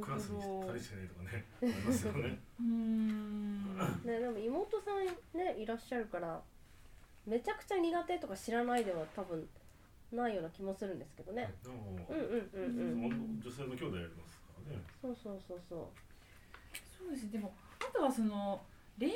[0.00, 2.38] クラスに2人しかいないとかね ありますよね。
[2.60, 3.76] うん。
[3.76, 5.04] ー ねでも妹さん
[5.36, 6.42] ねいらっしゃるから
[7.26, 9.46] めちゃくちゃ苦手とか知らないでは多分
[10.10, 13.40] ないような気もするんですけどね、でもうんうんうんうん。
[13.42, 14.82] 女性の兄弟やりますからね。
[15.02, 15.60] そうそうそう。
[15.68, 15.88] そう
[16.98, 17.24] そうです。
[17.24, 18.64] ねでもあとはその
[18.98, 19.14] 恋愛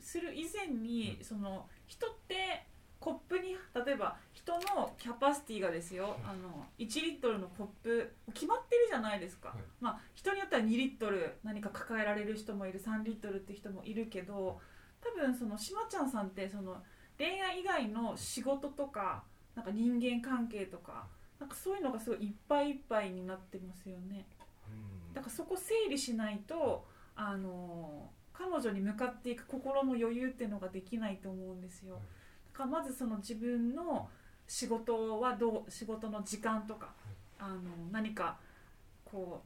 [0.00, 2.66] する以前にその人って
[3.00, 9.58] コップに例えば人のキャパシティがですよあの1リットルのコップ決まってるじゃないですか、はい。
[9.80, 14.60] まあ人によっては2リットル何か抱えられる人もいる3リットルって人もいるけど
[15.00, 16.76] 多分そのしまちゃんさんってその
[17.16, 21.06] 恋愛以外の仕事とかなんか人間関係とか
[21.38, 24.26] なんかそういうのがすごいいっぱいいっぱいになってますよね。
[24.68, 25.14] うん。
[25.14, 26.86] だからそこ整理しないと
[27.16, 31.94] あの彼女に向かっていく心の余裕っていうのができないと思うんですよ。
[31.94, 32.02] はい。
[32.02, 32.06] だ
[32.60, 34.08] からまずその自分の
[34.46, 36.92] 仕事はどう仕事の時間とか
[37.38, 37.58] あの
[37.90, 38.36] 何か
[39.04, 39.42] こ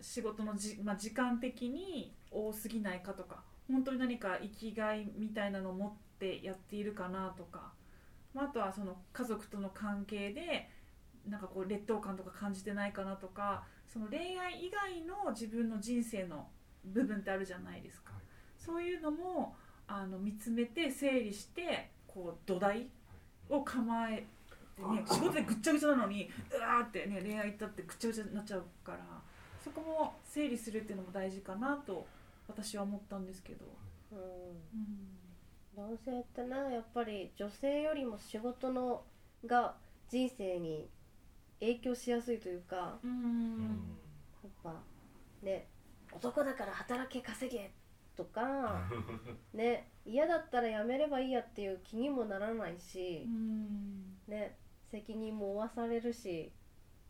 [0.00, 7.72] う仕事のじ、まあ、時間的に多すぎないかとか本当に何か生きがいみたいなのを持ってやっているかなとか、
[8.34, 10.68] まあ、あとはその家族との関係で
[11.28, 16.48] なんかこう劣等感とか感じてないかなとかその恋愛以外の自分の人生の
[16.84, 18.22] 部分ってあるじゃないですか、はい。
[18.58, 19.54] そういうのも
[19.86, 22.86] あの見つめて整理してこう土台
[23.48, 24.24] を構え
[24.76, 28.98] てね仕事でぐっちゃぐちゃなのにうわーってね恋愛行ったってぐっちゃぐちゃになっちゃうから
[29.62, 32.06] そこも整理するっていうのも大事かなと
[32.48, 33.64] 私は思ったんですけど、
[34.10, 34.18] うん。
[34.18, 39.02] うん、男性ってねやっぱり女性よりも仕事の
[39.46, 39.74] が
[40.10, 40.88] 人生に
[41.60, 43.96] 影響しやすいというかうん。
[44.42, 44.74] やっぱ
[45.42, 45.66] ね
[46.12, 47.70] 男だから働け稼げ
[48.16, 48.88] とか
[49.54, 54.56] ね嫌だったらやめればいいやっていう気にもならないしうんね
[54.90, 56.52] 責任も負わされるし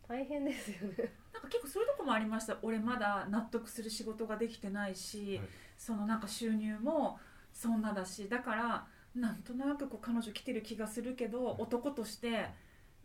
[0.06, 1.14] 大変ですよね。
[1.32, 5.48] なんか結構そういうとこもありました俺まだ納得する仕事ができてないし、はい
[5.80, 7.18] そのなんか収入も
[7.54, 12.46] そんなだしだからなんとなくこう彼女来てる気がするけど、男として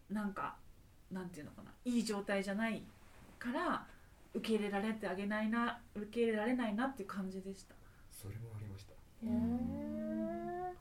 [0.09, 0.57] なんか
[1.09, 2.83] なんていうのかないい状態じゃない
[3.39, 3.87] から
[4.33, 7.74] 受け入れられてあげないな受け入れられないなっていう感じでした。
[8.25, 8.93] それもありました。
[8.93, 10.73] へえ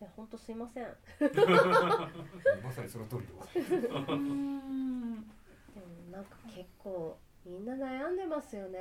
[0.00, 0.84] いや本当すいません。
[2.62, 5.16] まさにその通りでございますうん。
[5.22, 8.78] でもなんか結構みんな悩んでますよね。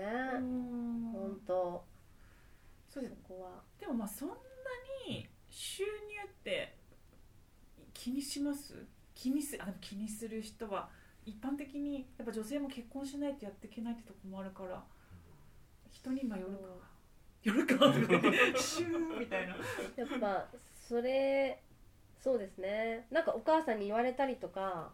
[1.11, 1.83] 本当
[2.87, 3.15] そうです。
[3.27, 3.61] こは。
[3.79, 4.35] でもまあそんな
[5.07, 5.89] に収入
[6.25, 6.77] って
[7.93, 8.85] 気にします？
[9.15, 10.89] 気にすあ気にする人は
[11.25, 14.85] 一般的にやっぱ女性も結婚しないとやっていけないってとこもあるから
[15.89, 16.59] 人に今よるか
[17.47, 17.73] よるか
[18.59, 19.55] シューみたいな。
[19.95, 20.47] やっぱ
[20.87, 21.61] それ
[22.19, 23.07] そうですね。
[23.11, 24.91] なんかお母さんに言われたりとか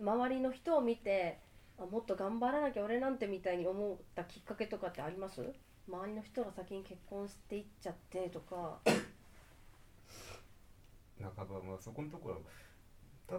[0.00, 1.38] 周りの人を見て
[1.78, 5.42] あもっと頑張らなきゃ俺なんてみたいに思ったきっかけとかってあります？
[5.88, 8.80] 周りの人が先に結婚していっちゃってとか。
[11.18, 12.40] 半ばまあそこのところは
[13.26, 13.36] た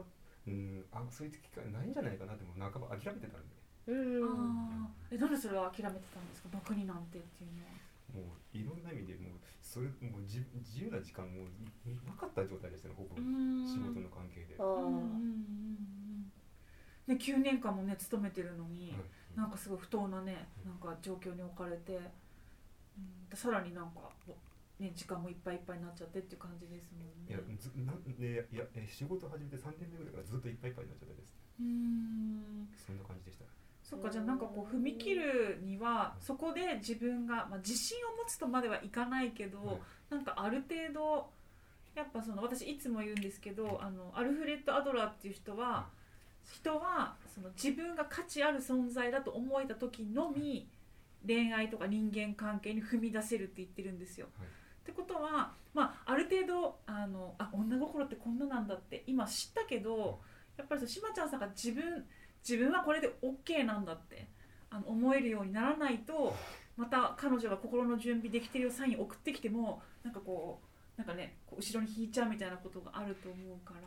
[0.47, 3.55] うんあそういう機会ないんじゃないかなってもう半ば諦めてたんで。
[3.87, 5.15] うんあー。
[5.15, 6.49] えなんでそれは諦めてたんですか？
[6.51, 7.71] 僕になんてっていうのは
[8.13, 8.21] も
[8.53, 11.43] ういろんな意味でもうそれもう自自由な時間も
[12.05, 13.15] なかった状態でしたねほぼ。
[13.15, 14.55] 仕事の関係で。
[14.59, 14.99] あうんうんうんー
[17.07, 17.13] うん。
[17.13, 19.01] ね9年間もね勤めてるのに、はい。
[19.37, 21.99] なんかすごい不当なねなんか状況に置かれて、
[22.97, 24.09] うん、さらになんか、
[24.79, 27.55] ね、時間もいっぱいいっぱいになっちゃってっていう感じですもんいやね。
[27.59, 31.35] ずなんでいやえ仕事始めて3年目ぐらいからずっといっぱいいっぱいになっちゃったです。
[31.59, 32.67] うーん。
[32.77, 33.45] そんな感じでした
[33.89, 39.77] そっかじゃあなんかこう踏み切るにはそこで自分が、まあ、自信を持つとまではいかないけど、はい
[40.09, 41.27] なんかある程度
[41.95, 45.87] やっぱその私いつも言うんですけどあのアルフレッド・アドラーっていう人は
[46.53, 50.67] 人はその自分が価値ある存在だと思えた時のみ
[51.25, 54.27] 恋愛とか人間関係に踏み出せるって言ってるんですよ。
[54.37, 54.47] はい。
[54.47, 54.49] っ
[54.85, 60.21] てことは、まあ、ある程度あのあ女心ってこんななんだって今知ったけど
[60.55, 62.05] やっぱりさしまちゃんさんが自分
[62.47, 64.27] 自分はこれで OK なんだって
[64.69, 66.35] あの思えるようにならないと
[66.77, 73.81] また彼女が心の準備できてるよサイン送ってきてもなんかこうなんかねこう後ろに引いちゃうみたいなことがあると思うから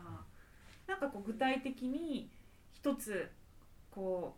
[0.87, 2.29] なんかこう具体的に
[2.73, 3.29] 一つ
[3.89, 4.35] こ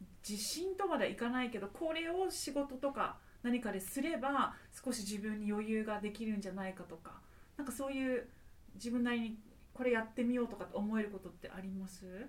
[0.00, 7.12] う自信とまではいかないけどこれを仕事とか何かですれば少し自分に余裕ができるんじゃないかとか
[7.56, 8.26] なんかそういう
[8.74, 9.38] 自分なりに
[9.72, 12.28] これやってみようとかって思えることってありますね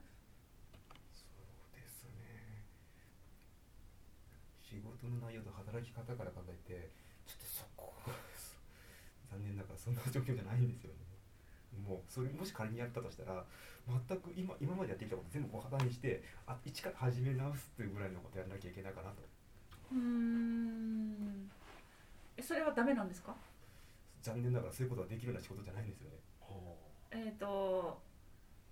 [4.62, 6.89] 仕事の内容と働き方から考えて
[7.25, 7.93] ちょっとそこ
[9.31, 10.99] 残念ながらそんな状況じゃないんですよね。
[11.87, 13.43] もうそれもし仮にやったとしたら
[14.07, 19.21] 全く今今までやってきたこと全部小肌にしてあ一から始め直すっていうぐらいのことやらなきゃいけないかなと。
[19.91, 21.51] うーん。
[22.37, 23.35] えそれはダメなんですか？
[24.21, 26.15] 残念ながらそういうことができるような仕事じゃないんですよね。
[27.11, 28.01] えっ、と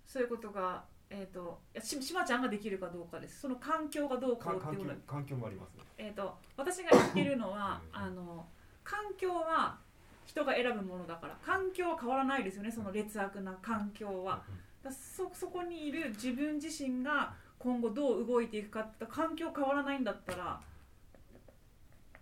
[0.06, 0.84] そういうことが
[1.16, 3.40] えっ、とししまちゃんができるかどうかです。
[3.40, 5.84] その環境がどうこかっていうのは環境もありますね。
[5.96, 8.00] えー、と私が言ってるのはうん。
[8.00, 8.46] あの
[8.82, 9.78] 環境は
[10.26, 11.38] 人が選ぶものだから。
[11.40, 14.42] 環境は変わらないですよねその劣悪な環境は。
[14.82, 20.60] だそそこにいる自分自身が今後どう動いていくかって環境変わらないんだったら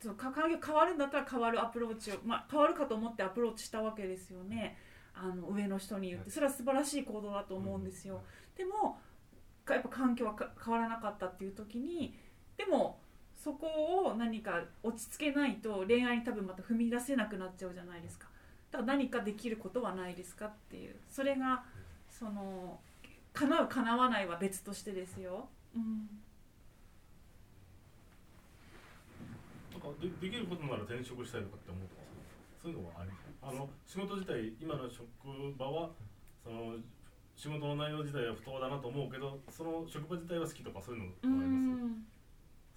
[0.00, 4.76] そのか環境変わるんだったら変わるアプローチを、まあ、変わるかと思ってアプローチしたわけですよね。
[5.14, 6.31] あの上の人に言って。
[6.31, 8.22] それは素晴らしい行動だと思うんですよ、
[8.57, 8.99] でも
[9.69, 12.15] やっぱ環境は変わらなかったっていう時に
[12.57, 12.99] でも
[13.35, 13.67] そこ
[14.07, 18.29] を何か落ち着けないと恋愛に多分また踏み出せなくなっちゃうじゃないですか。
[18.71, 20.95] だから何かできることはないですかっていう。
[21.11, 21.65] それが
[22.09, 22.79] その
[23.33, 26.09] 叶う叶わないは別としてですよ、うん、
[29.73, 32.05] なんかでできることなら転職したいとかって思ってま
[32.59, 33.11] すそういうのはあり
[33.43, 35.09] あの仕事自体今の職
[35.59, 35.91] 場は
[36.45, 36.77] その
[37.37, 42.12] 仕事の内容自体は不当だなと思うけどその職場自体は好きとかそういうのうもありますん。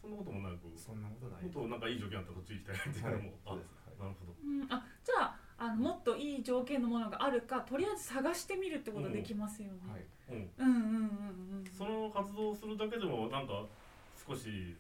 [0.02, 0.70] そんなこともなく。
[0.78, 1.44] そんなことない。
[1.44, 3.96] もっとなんかいい条件あったらそっち行きたいなっていうのも、そうです、はい。
[3.98, 4.34] あなるほど。
[4.38, 4.68] うん。
[4.70, 10.06] あじゃああのもっといい条件のものがあるかとりあえず探してみるってことできますよね、はい。
[10.30, 11.66] うん、うん、うんうんうん。
[11.72, 13.66] その活動をするだけでもなんか
[14.28, 14.76] 少し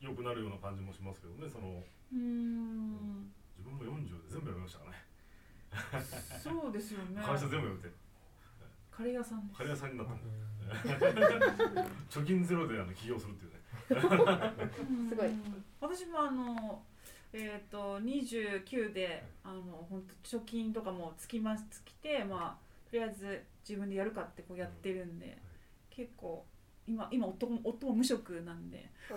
[0.00, 1.82] 良くなるような感じもしますけどねその。
[2.12, 3.32] うん。
[3.58, 5.10] 自分も40で全部やめましたからね。
[6.42, 7.22] そうですよね。
[7.24, 7.88] 会社全部やめて
[8.90, 9.58] カレー屋さんです。
[9.58, 10.20] カレー屋さんになったもん
[12.10, 13.58] 貯金ゼロであの起業するっていうね。
[15.08, 15.26] すごい。
[15.26, 15.64] うん。
[15.80, 16.82] 私もあの
[17.32, 25.38] えっ、と29であの本当貯金とかもつきますつきてまあとりあえず自分でやるかってこうやってるんで、
[25.90, 26.44] 結構
[26.90, 28.90] 今今夫も夫も無職なんで。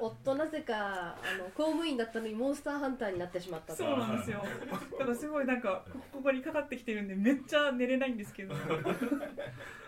[0.00, 0.74] 夫なぜか
[1.12, 3.84] あの公務員だったのにモンスターハンターになってしまったと。
[3.84, 4.42] そうなんですよ。
[4.98, 8.54] だからすごいなんかこここにかかってきてるんでめっちゃ寝れないんですけど。
[8.56, 8.62] ま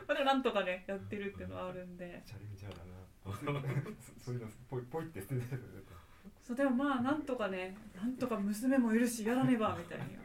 [0.09, 2.23] あでもなんとかねやってるっていうのはあるんで。
[2.27, 2.97] チャレンジャーだな。
[3.27, 5.63] そそういうのポイポイって捨ててる
[6.47, 10.17] そうでもまあなんとかねなんとか娘もいるしやらねばみたいに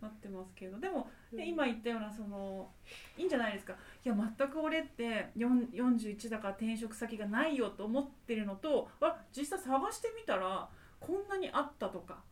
[0.00, 0.78] なってますけど。
[0.78, 2.70] でも、ね、今言ったようなその
[3.16, 3.74] いいんじゃないですか。
[4.04, 12.22] いや全く俺って4 41だから転職先がないよと思ってるのとあ実際探してみたらこんなにあったとか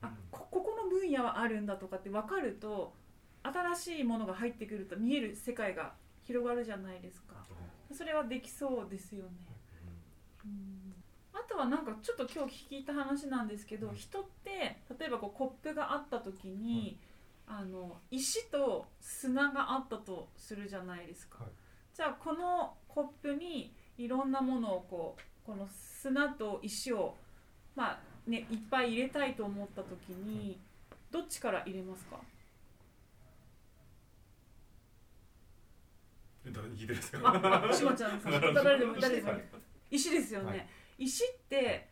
[0.00, 2.94] あこここの分野はあるんだとかって分かると
[3.42, 5.92] 新しいものが入ってくると見える世界が
[6.24, 7.34] 広がるじゃないですか。
[7.92, 9.30] それはできそうですよね、
[10.44, 10.94] うん、
[11.32, 13.94] あとはなんかちょっと今日聞いた話なんですけど、うん。
[13.94, 16.98] 人って例えばこうコップがあった時に、
[17.50, 21.52] あの石と砂があったとするじゃないですか、はい。
[21.94, 25.66] じゃあこのコップにいろんなものをこうこの
[26.00, 27.16] 砂と石を
[27.74, 27.98] まあ
[28.30, 30.58] ねいっぱい入れたいと思った時に
[31.10, 32.18] どっちから入れますか？
[36.46, 37.66] え誰に聞いてるんですか？
[37.70, 39.30] あ、しまちゃんさん、誰でも誰でも。
[39.30, 39.44] はい。
[39.90, 40.50] 石ですよね。
[40.50, 40.66] はい。
[40.98, 41.87] 石って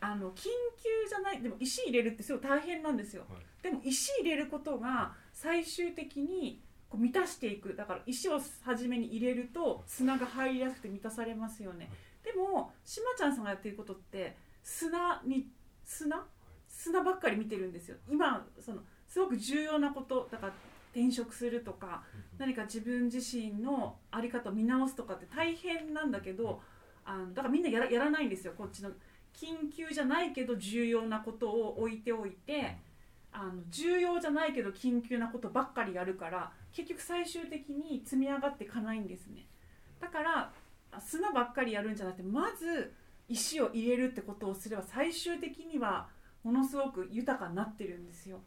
[0.00, 3.24] あの緊急じゃないでも石入れるってすごい大変なんですよ。
[3.28, 3.62] はい。
[3.62, 7.74] でも石入れることが最終的にこう満たしていく。
[7.74, 11.90] だから石を初めに入れると砂が入りやすくて満たされますよね。
[12.24, 15.48] でもしまちゃんさんがやってることって砂に
[15.84, 16.26] 砂？
[16.68, 17.96] 砂ばっかり見てるんですよ。
[18.08, 20.52] 今そのすごく重要なことだから
[20.92, 22.02] 転職するとか
[22.38, 26.60] 何か自分自身の在り方を見直すとかって大変なんだけど
[27.04, 28.90] あのだからみんなやらやらないんですよこっちの
[29.34, 32.76] 緊急じゃないけど重要なことを置いておいて
[33.32, 39.46] あの重要じゃないけど緊急なことばっかりやるから結局最終的に積み上がっていかないんですね。
[40.00, 40.52] だから
[40.92, 42.92] あ砂ばっかりやるんじゃなくてまず
[43.28, 46.08] 石を入れるってことをすれば最終的には
[46.42, 48.40] ものすごく豊かになってるんですよ。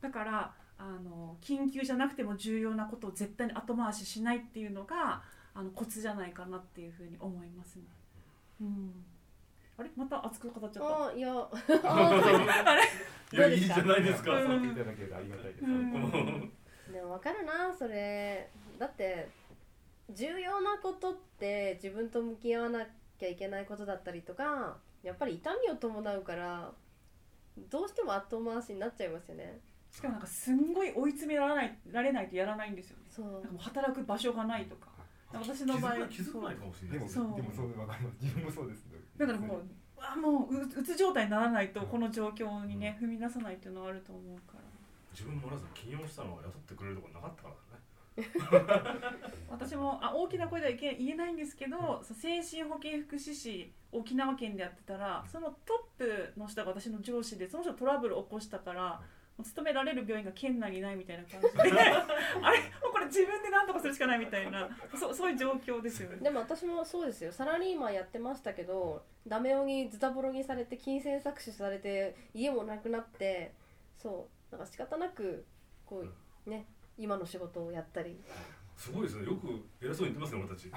[0.00, 5.22] だからあの緊急じゃなくても重要なことを絶対に後回ししないっていうのが
[5.54, 7.82] あのコツじゃないかなっていうふうに思いますね。
[8.62, 9.04] うん、
[9.80, 9.90] あれ？
[9.96, 11.08] また熱く語っちゃった。
[11.08, 11.48] あいや。
[11.84, 12.78] あ
[13.32, 14.46] いやいいじゃないですか、うん。
[14.48, 16.52] そう言っていただけありがたいです、うん。
[16.92, 18.50] でも分かるなそれ。
[18.78, 19.28] だって
[20.10, 22.86] 重要なことって自分と向き合わな
[23.18, 26.72] きゃいけないことだったりとかやっぱり痛みを伴うから
[27.70, 29.60] どうしても後回しになっちゃいますよね。
[29.90, 33.04] しかもなんかすんごい追い詰められないられないとやらないんですよね。
[33.08, 33.26] そう。
[33.26, 34.88] なんかもう働く場所がないとか。
[35.32, 36.98] 私の場合気づかないかもしれない。
[36.98, 37.36] でもそう。
[37.36, 38.84] でもそうわかります自分もそうです
[39.16, 39.62] だからもう、
[39.98, 44.60] あもうううつ状態にならないとこの状況にね踏み出さないっていうのはあると思うから。
[45.12, 47.80] 自分もまず起業したのは雇ってくれるところなかったからね。
[49.48, 59.02] 私もあ大きな声では言え言えないんですけど、そう精神保健福祉士沖縄県でやってたらそのトップの人が私の上司でその人トラブルを起こしたから、もう
[59.42, 61.80] 勤められる病院が県内にないみたいな感じで。
[62.42, 62.58] あれ？
[62.82, 64.68] もうこれ自分で何とかするしかないみたいな。
[64.94, 66.18] そそういう状況ですよね。
[66.18, 67.32] でも私もそうですよ。
[67.32, 73.52] サラリーマンやってましたけどダメ男にズタボロにされて金銭搾取されて家もなくなって
[73.98, 74.56] そう。
[74.56, 75.44] なんか仕方なく
[75.86, 76.04] こ
[76.46, 76.66] うね
[76.98, 78.20] 今の仕事をやったり
[78.80, 79.26] すごいですね。
[79.26, 79.46] よく
[79.82, 80.70] 偉そうに言ってますね俺たち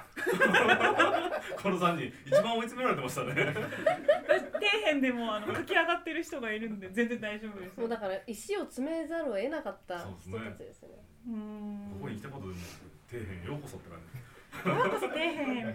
[1.63, 2.11] この3人。
[2.27, 3.53] 一番追い詰められてましたね。
[4.51, 7.79] 底辺でもあの駆け上がってる人がいるんで全然大丈夫です。
[7.79, 10.51] もうだから石を詰めざるを得なかった人そうですね。
[10.51, 10.95] たちですよね。
[11.27, 11.91] うーん。
[11.93, 12.59] ここに来たことでも
[13.07, 14.69] 底辺ようこそって感じ。
[14.69, 15.63] ようこそ底辺。
[15.63, 15.73] あ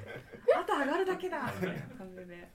[0.67, 1.51] と上がるだけだ。
[1.57, 2.49] みたいな感じで。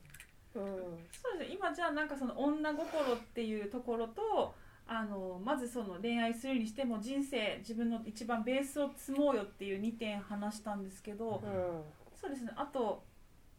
[0.54, 0.66] うん。
[1.10, 1.56] そうですね。
[1.56, 4.54] 今じゃあなんかその女心っていうところと
[4.96, 11.84] あのまずその恋愛するにしても人生自分の一番ベースを積もうよっていう2点話したんですけど、うん。
[12.16, 12.52] そうですね。
[12.56, 13.04] あと、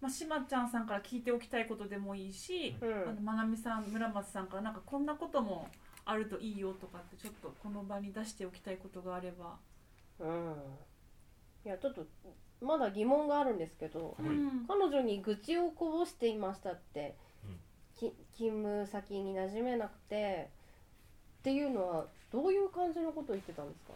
[0.01, 3.09] まあ、しまちゃんさんから聞いておきたいことでもいいし、うん。
[3.09, 5.69] あのまなみさん村松さんからなんかこんなことも
[6.05, 9.57] あるといいよとかってちょっとこの場に出しておきたいことがあれば。
[10.21, 10.55] うん。
[11.65, 12.07] いやちょっと
[12.61, 14.29] まだ疑問があるんですけどはい。
[14.29, 14.67] うん。
[14.69, 17.59] 彼女に愚痴をこぼしていましたって、うん。
[17.95, 20.51] き勤務先に馴染めなくて
[21.45, 23.93] っていうのはどういう感じのことを言ってたんですか？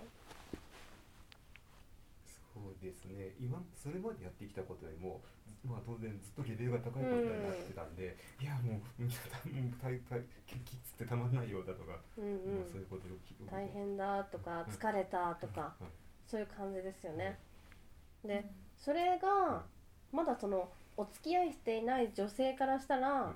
[2.52, 5.22] そうですね今それまでやってきたことよりも
[5.64, 9.16] まあ当然ずっとレベルが高いことになってたんで、いやもううんた
[9.48, 10.20] もう大大
[10.60, 15.90] きつってたまんないようだとか、うんうんまあそういうことを聞く大変だとか疲れたとかはい
[16.28, 17.38] そういう感じですよね。
[18.22, 18.44] で
[18.76, 19.64] それが
[20.12, 23.32] まだそのお付き合いしていない女性からしたら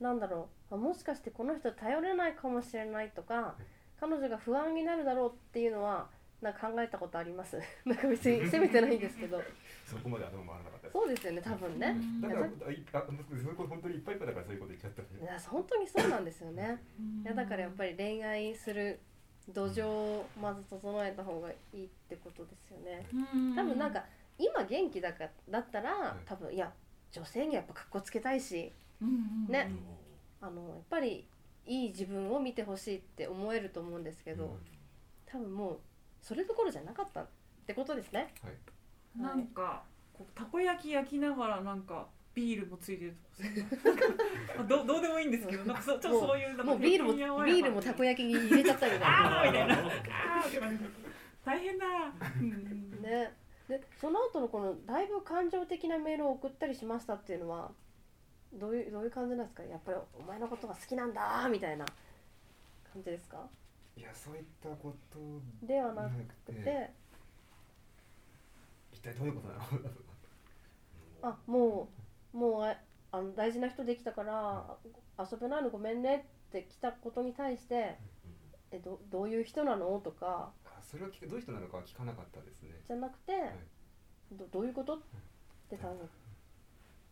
[0.00, 3.54] なんだろうあもしかしてこの人頼れないかもしれないとか
[4.00, 6.08] 彼女が不安になるだろうっていうのは
[6.40, 7.60] なんか考えたことあります。
[7.84, 9.42] なんか別に 責めてないんですけど。
[9.84, 11.88] そこまで頭回らなかったそうですよね多分ね。
[11.88, 12.20] うん。
[12.22, 13.06] だからいやあいあ
[13.56, 16.82] そ本当にいっぱいいっぱいだからそういうこと言っちゃったんでいや本当にそうなんですよね。
[17.22, 19.00] いやだからやっぱり恋愛する
[19.48, 23.04] 土壌をまず整えた方がいいってことですよね。
[23.54, 24.06] 多分なんか
[24.38, 26.72] 今元気だかだったら多分いや
[27.10, 28.72] 女性にはやっぱかっこつけたいし
[29.48, 29.70] ね。
[30.40, 31.26] あのやっぱり
[31.66, 34.56] いい自分を見てほしいって思えると思うんですけど、
[35.26, 35.78] 多分もう
[36.20, 37.26] それどころじゃなかったっ
[37.66, 38.32] てことですね。
[38.42, 39.22] はい。
[39.22, 39.82] なんか
[40.12, 43.98] こうたこ焼き焼きながらなんかビールもついてるとか
[44.56, 49.42] まあ どうどうでもいいんですけどなんかそちょっとそういうなんかもうビールもビやールもたこ焼きに入れちゃったみたいあな。
[49.42, 49.76] ーみたいな。
[51.44, 51.86] 大変だ、
[53.00, 53.34] ね、
[53.68, 57.72] でその後のこのだいぶ感情的なメールを送ったりしましたっていうのは
[58.54, 59.62] どういうどういう感じなんですか？
[59.62, 61.84] やっぱりお前のことが好きなんだみたいな
[62.92, 63.48] 感じですか？
[63.96, 65.18] いやそういったこと
[65.62, 66.90] ではななくて、
[68.92, 69.60] 一体どういうことなの？
[71.22, 71.88] あも
[72.34, 72.76] うもうあ
[73.12, 74.76] あの大事な人できたから
[75.18, 77.98] 遊べないのごめんねって来たことに対して
[78.72, 80.00] えどどういう人なの？
[80.02, 82.70] とかあそれを聞くどういう人なのかは聞かなかったですね。
[82.86, 83.32] じゃなくて、
[84.32, 84.94] どどういうこと？
[84.94, 84.98] っ
[85.68, 86.08] て多分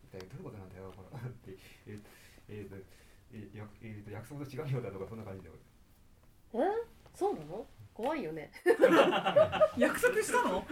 [0.09, 1.53] 一体どういうことなんだよほら って
[1.87, 2.01] えー
[2.49, 2.75] えーと
[3.31, 5.49] えーやえーと約束と違うようだとかそんな感じで。
[6.53, 6.57] え？
[7.13, 7.65] そうなの？
[7.93, 8.49] 怖いよね。
[9.77, 10.65] 約束したの？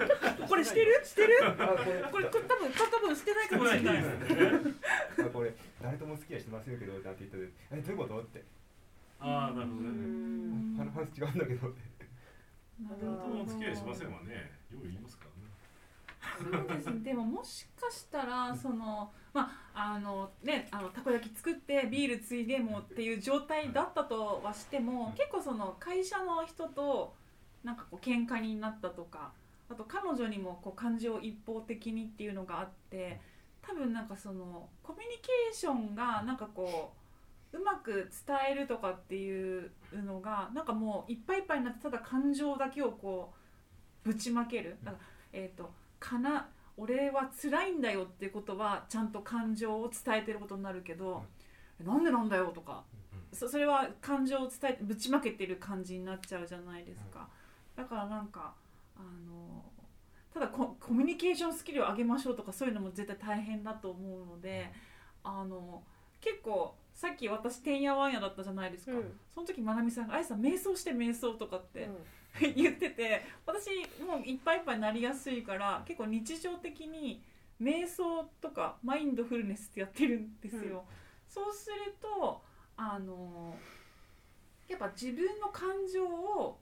[0.48, 1.02] これしてる？
[1.04, 1.36] してる？
[1.46, 2.02] あこれ。
[2.10, 3.98] これこれ多分多分してないかもしれない。
[4.00, 8.22] あこれ誰とも付き合いしてませんけどなんて言ったでえどういうこと？
[8.22, 8.44] って。
[9.20, 10.76] ああなるほどうねん。
[10.78, 11.68] 話話違うんだけど。
[11.68, 11.82] って
[12.90, 14.52] 誰とも付き合いしませんわね。
[14.72, 15.37] よく言いますからね
[16.40, 17.00] そうですね。
[17.04, 27.14] でももしかしたらそのまああのねあのたこ焼き作ってビールついでもっていう状態だったとはしても結構その会社の人と
[27.64, 29.32] なんかこう喧嘩になったとか
[29.70, 33.20] あと彼女にもこう感情を一方的にっていうのがあって
[33.62, 36.94] 多分なんかそのコミュニケーションがなんかこ
[37.52, 43.34] ううまく伝えるとかっていうのがなんかもういっぱいいっぱいになってただ感情だけをこ
[44.06, 44.78] うぶちまける。
[44.84, 45.04] だから
[45.34, 45.70] えっ、と
[46.00, 51.24] かな俺は辛いんだよっていうことはちゃんと感情を伝えてることになるけど、
[51.82, 52.84] えなんでなんだよとか、
[53.34, 57.28] そそれは感情を伝えてぶちまけてる感じになっちゃうじゃないですか、
[57.76, 58.54] だからなんか
[58.96, 59.64] あの
[60.32, 64.72] ただココミュニケーションスキルを上げましょうとかそういうのも絶対大変だと思うので、
[65.24, 65.82] あの
[66.22, 69.20] 結構さっき私てんやわんやだったじゃないですか、うん。
[69.34, 71.98] その時まなみさんが「あやさん瞑想して瞑想」とかって、うん
[72.56, 73.70] 言ってて私
[74.04, 77.24] もういっぱいいっぱいになりやすいから結構日常的に
[77.62, 80.84] 瞑想とかマインドフルネスってやってるんですよ、うん。
[81.28, 82.44] そうすると
[82.76, 83.58] あの
[84.68, 86.60] やっぱ自分の感情を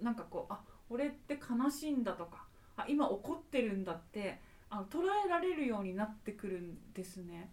[0.00, 2.44] なんかこうあ俺って悲しいんだとか
[2.76, 4.38] あ今怒ってるんだって
[4.68, 7.50] あの捉えられるようになってくるんですね。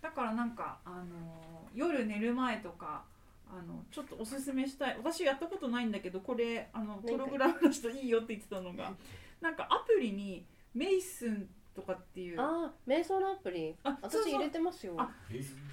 [0.00, 3.04] だからなんかあの夜寝る前とか
[3.48, 4.96] あのちょっとおすすめしたい。
[4.98, 8.92] 私やったことないんだけどこれあのプログラムの人いいよって言ってたのが
[9.40, 12.40] なんかアプリにメイスンとかっていう。
[12.40, 13.74] ああ瞑想のアプリ。
[13.84, 14.94] あそうそう私入れてますよ。
[14.98, 15.10] あ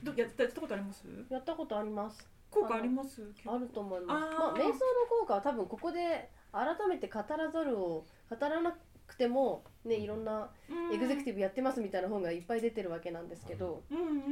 [0.04, 1.06] どやったやったことあります？
[1.30, 2.28] やったことあります。
[2.50, 3.24] 効果あります？
[3.46, 4.22] あると思います。
[4.38, 4.74] まあ瞑想の
[5.22, 8.76] 効果は多分ここで改めて語らざるを語らな
[9.08, 10.50] くてもねいろんな
[10.94, 13.84] エグゼクティブやってますみたいな本がいっぱい出てるわけなんですけど。
[13.90, 14.30] うんうんうんうん、う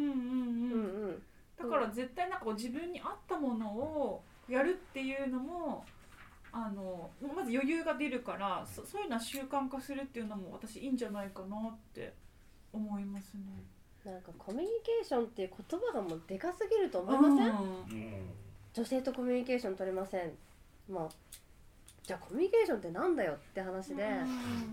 [0.78, 1.24] んうん
[1.60, 5.86] だから絶対なんかこう自分に合ったものをやるっていうのも
[6.51, 12.14] あのまず余裕が出るからそそういうのは習慣化するっていうのも私いいんじゃないかなって
[12.74, 13.41] 思いますね。
[14.05, 17.49] なんかコミュニケーションっていう言葉がもうでかすぎると思いません？
[17.49, 18.30] うん。
[18.74, 20.32] 女性とコミュニケーション取れません。
[20.89, 21.10] まあ
[22.01, 24.07] じゃあコミュニケーションってなんだよって話で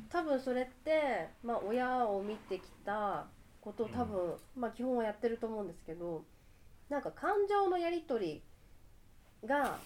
[0.09, 3.27] 多分それってまあ親を見てきた
[3.61, 6.25] ことを多分まあ基本はやってると思うんですけど
[6.89, 8.43] なんか感情のやり取
[9.43, 9.79] りが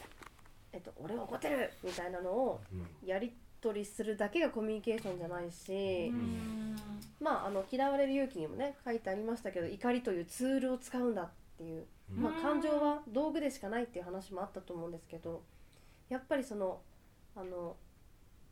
[0.72, 2.60] えっと俺は怒ってるみたいなのを
[3.04, 6.76] やり取りするだけがコミュニケーションじゃないし、うん。
[7.20, 11.84] まああの嫌われる勇気にもね書いてありましたけど怒りというツールを使うんだっていう
[12.16, 15.42] まあ、感情は道具でしかないっていう話もあったと思うんですけど
[16.08, 16.80] やっぱりその
[17.36, 17.76] あの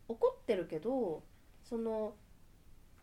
[0.07, 1.22] 怒ってるけど
[1.64, 2.14] その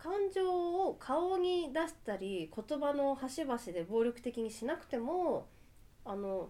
[0.05, 0.47] 感情
[0.87, 5.47] を顔に出したり言葉の端々で暴力的にしなくても
[6.05, 6.49] あの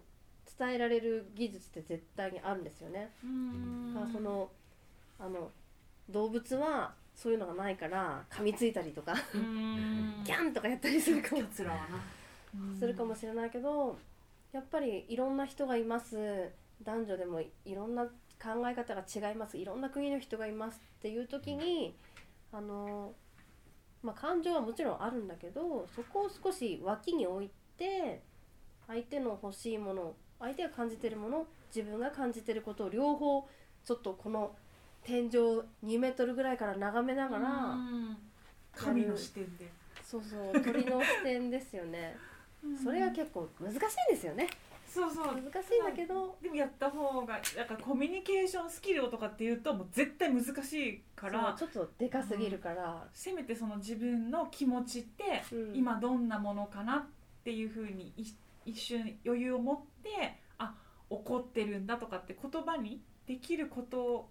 [0.59, 3.11] 伝えられる技術って絶対にあるんですよね。
[3.23, 3.93] うん。
[3.93, 4.49] だからその
[5.17, 5.49] あの
[6.09, 10.21] 動物はそういうのがないから噛みついたりとかうん。
[10.25, 11.41] ギャンとかやったりするかも。
[12.77, 13.97] するかもしれないけど
[14.51, 16.49] やっぱりいろんな人がいます。
[16.83, 18.09] 男女でもいろんな考
[18.69, 19.57] え方が違います。
[19.57, 21.95] いろんな国の人がいますっていう時に
[22.51, 23.13] あの、
[24.05, 28.21] まあ、感情はもちろんあるんだけどそこを少し脇に置いて
[28.87, 33.47] 相手の欲しいもの相手が感じてるもの自分が感じてることを両方
[33.83, 34.55] ちょっとこの
[35.03, 35.29] 天井
[35.83, 38.17] 2メートルぐらいから眺めながら、うん。
[38.75, 39.71] 神の視点で。
[40.03, 42.17] そうそう鳥の視点ですよね。
[42.83, 43.81] それが結構難しいん
[44.15, 44.47] ですよね
[44.95, 45.25] そうそう。
[45.25, 46.37] 難しいんだけど。
[46.41, 55.75] でもやった方がなんかコミュニケーションスキルとかっていうともう絶対難しいからちょっとでかすぎるから、せめてその自分の気持ちってうん。
[55.75, 57.05] 今どんなものかなっ
[57.43, 58.23] ていうふうにい
[58.65, 60.73] 一瞬余裕を持ってあ
[61.09, 64.29] 怒ってるんだとかって言葉にできること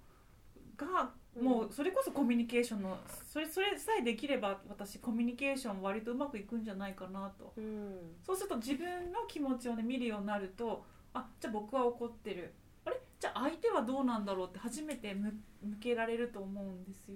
[0.77, 1.11] が
[1.41, 7.53] もうそれこそコミュニケーションのそれそれさえできれば私コミュニケーション割とうまくいくんじゃないかなと。
[7.57, 7.97] うん。
[8.25, 12.53] そうすると自分の気持ちをね見るようになるとあじゃあ僕は怒ってる。
[12.85, 13.01] あれ？
[13.19, 15.33] じゃあ相手はどうなんだろうって初めて向
[15.63, 17.15] 向けられると思うんですよ。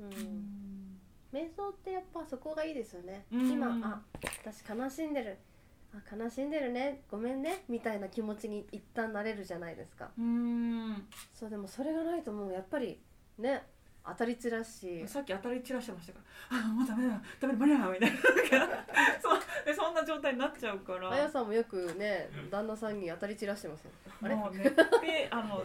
[0.00, 0.06] うん。
[0.06, 0.98] うん。
[1.32, 3.50] 瞑想ってやっぱそこがいいですよね、うん。
[3.50, 4.00] 今あ
[4.44, 5.38] 私悲しんでる。
[5.94, 7.02] あ悲しんでるね。
[7.10, 7.64] ごめんね。
[7.68, 10.10] みたいな気持ちに一旦なれるじゃないですか。
[10.18, 11.04] うん。
[11.32, 12.98] そうでもそれがないともうやっぱり
[13.38, 13.66] ね
[14.04, 15.06] 当たり散らし。
[15.06, 16.18] さっき当たり散らしてましたか
[16.50, 18.16] ら「あもうダメだダメだ無理だ」みたいな。
[19.22, 21.10] そうでそんな状態になっちゃうから。
[21.10, 23.90] あやさんもよくね旦那さんに当たり散らしてますよ。
[24.22, 24.34] あれ？
[24.34, 25.64] もうねであの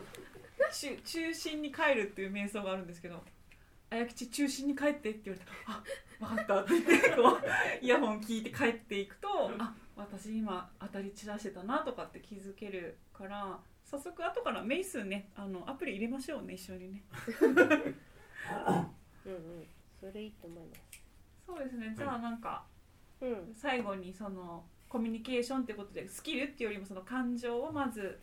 [0.71, 3.23] 中中心に帰るっていう瞑想があるんですけど
[3.89, 5.83] 「あやきち中心に帰って」って言われて「あ
[6.19, 7.41] 分かった」って言ってこう
[7.83, 13.59] イヤホン聞いて帰っていくと「あ私今当たり散らしてたな」とかって気づけるから
[13.89, 17.03] 早速後からメイスねあのアプリ入れましょうね一緒にね。
[19.25, 19.67] うんうん。
[19.99, 21.01] それいいと思います。
[21.45, 21.93] そうですね。
[21.97, 22.65] じゃあなんか
[23.21, 23.53] うん。
[23.55, 28.19] 最後にそのコミュニケーションってことでスキルっていうよりもその感情をまず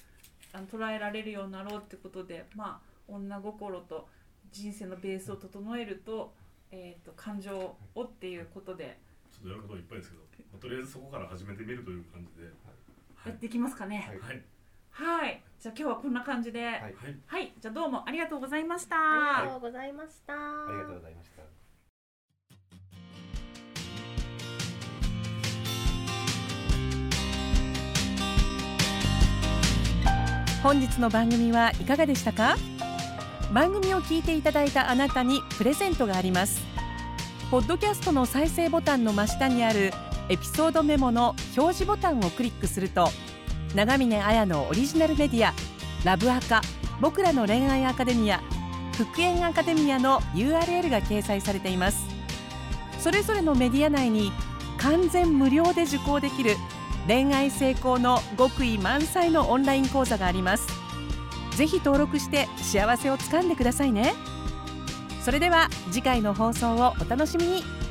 [0.52, 4.06] あの捉えられるようになろうってことでまあ女心と
[4.52, 6.32] 人生のベースを整えると,、
[6.70, 8.98] えー、と感情をっていうことで。
[9.32, 12.48] ちょっとやることいっぱいですけど、まあとりあえずそこから始めてみるという感じで、
[13.26, 14.06] やっていきますかね。
[14.08, 14.42] はいはい、
[14.90, 16.62] はい、じゃあ今日はこんな感じで。
[16.62, 16.82] ははい。
[17.24, 18.96] はい、じゃあどうもありがとうございました。
[18.98, 20.36] ありがとうございました、あ
[20.70, 21.42] りがとうございました。
[30.62, 32.56] 本日の番組はいかがでしたか？
[33.54, 36.60] 番組を聞いていただいたあなたにプレゼントがあります。
[37.50, 39.94] ポッドキャストの再生ボタンの真下にある
[40.28, 43.08] エピソードメモの表示ボタンをクリックすると
[43.75, 45.53] 長峰綾のオリジナルメディア
[46.05, 46.62] ラブアカ
[47.01, 48.41] 僕らの恋愛アカデミア
[48.97, 52.07] 復縁アカデミアの URL が掲載されています。
[53.01, 54.33] それぞれのメディア内に
[54.79, 56.57] 完全無料で受講できる
[57.09, 60.68] 恋愛成功の極意満載のオンライン講座があります。
[61.57, 64.14] ぜひ登録して幸せをつかんでくださいね。
[65.20, 67.84] それでは次回の放送をお楽しみに。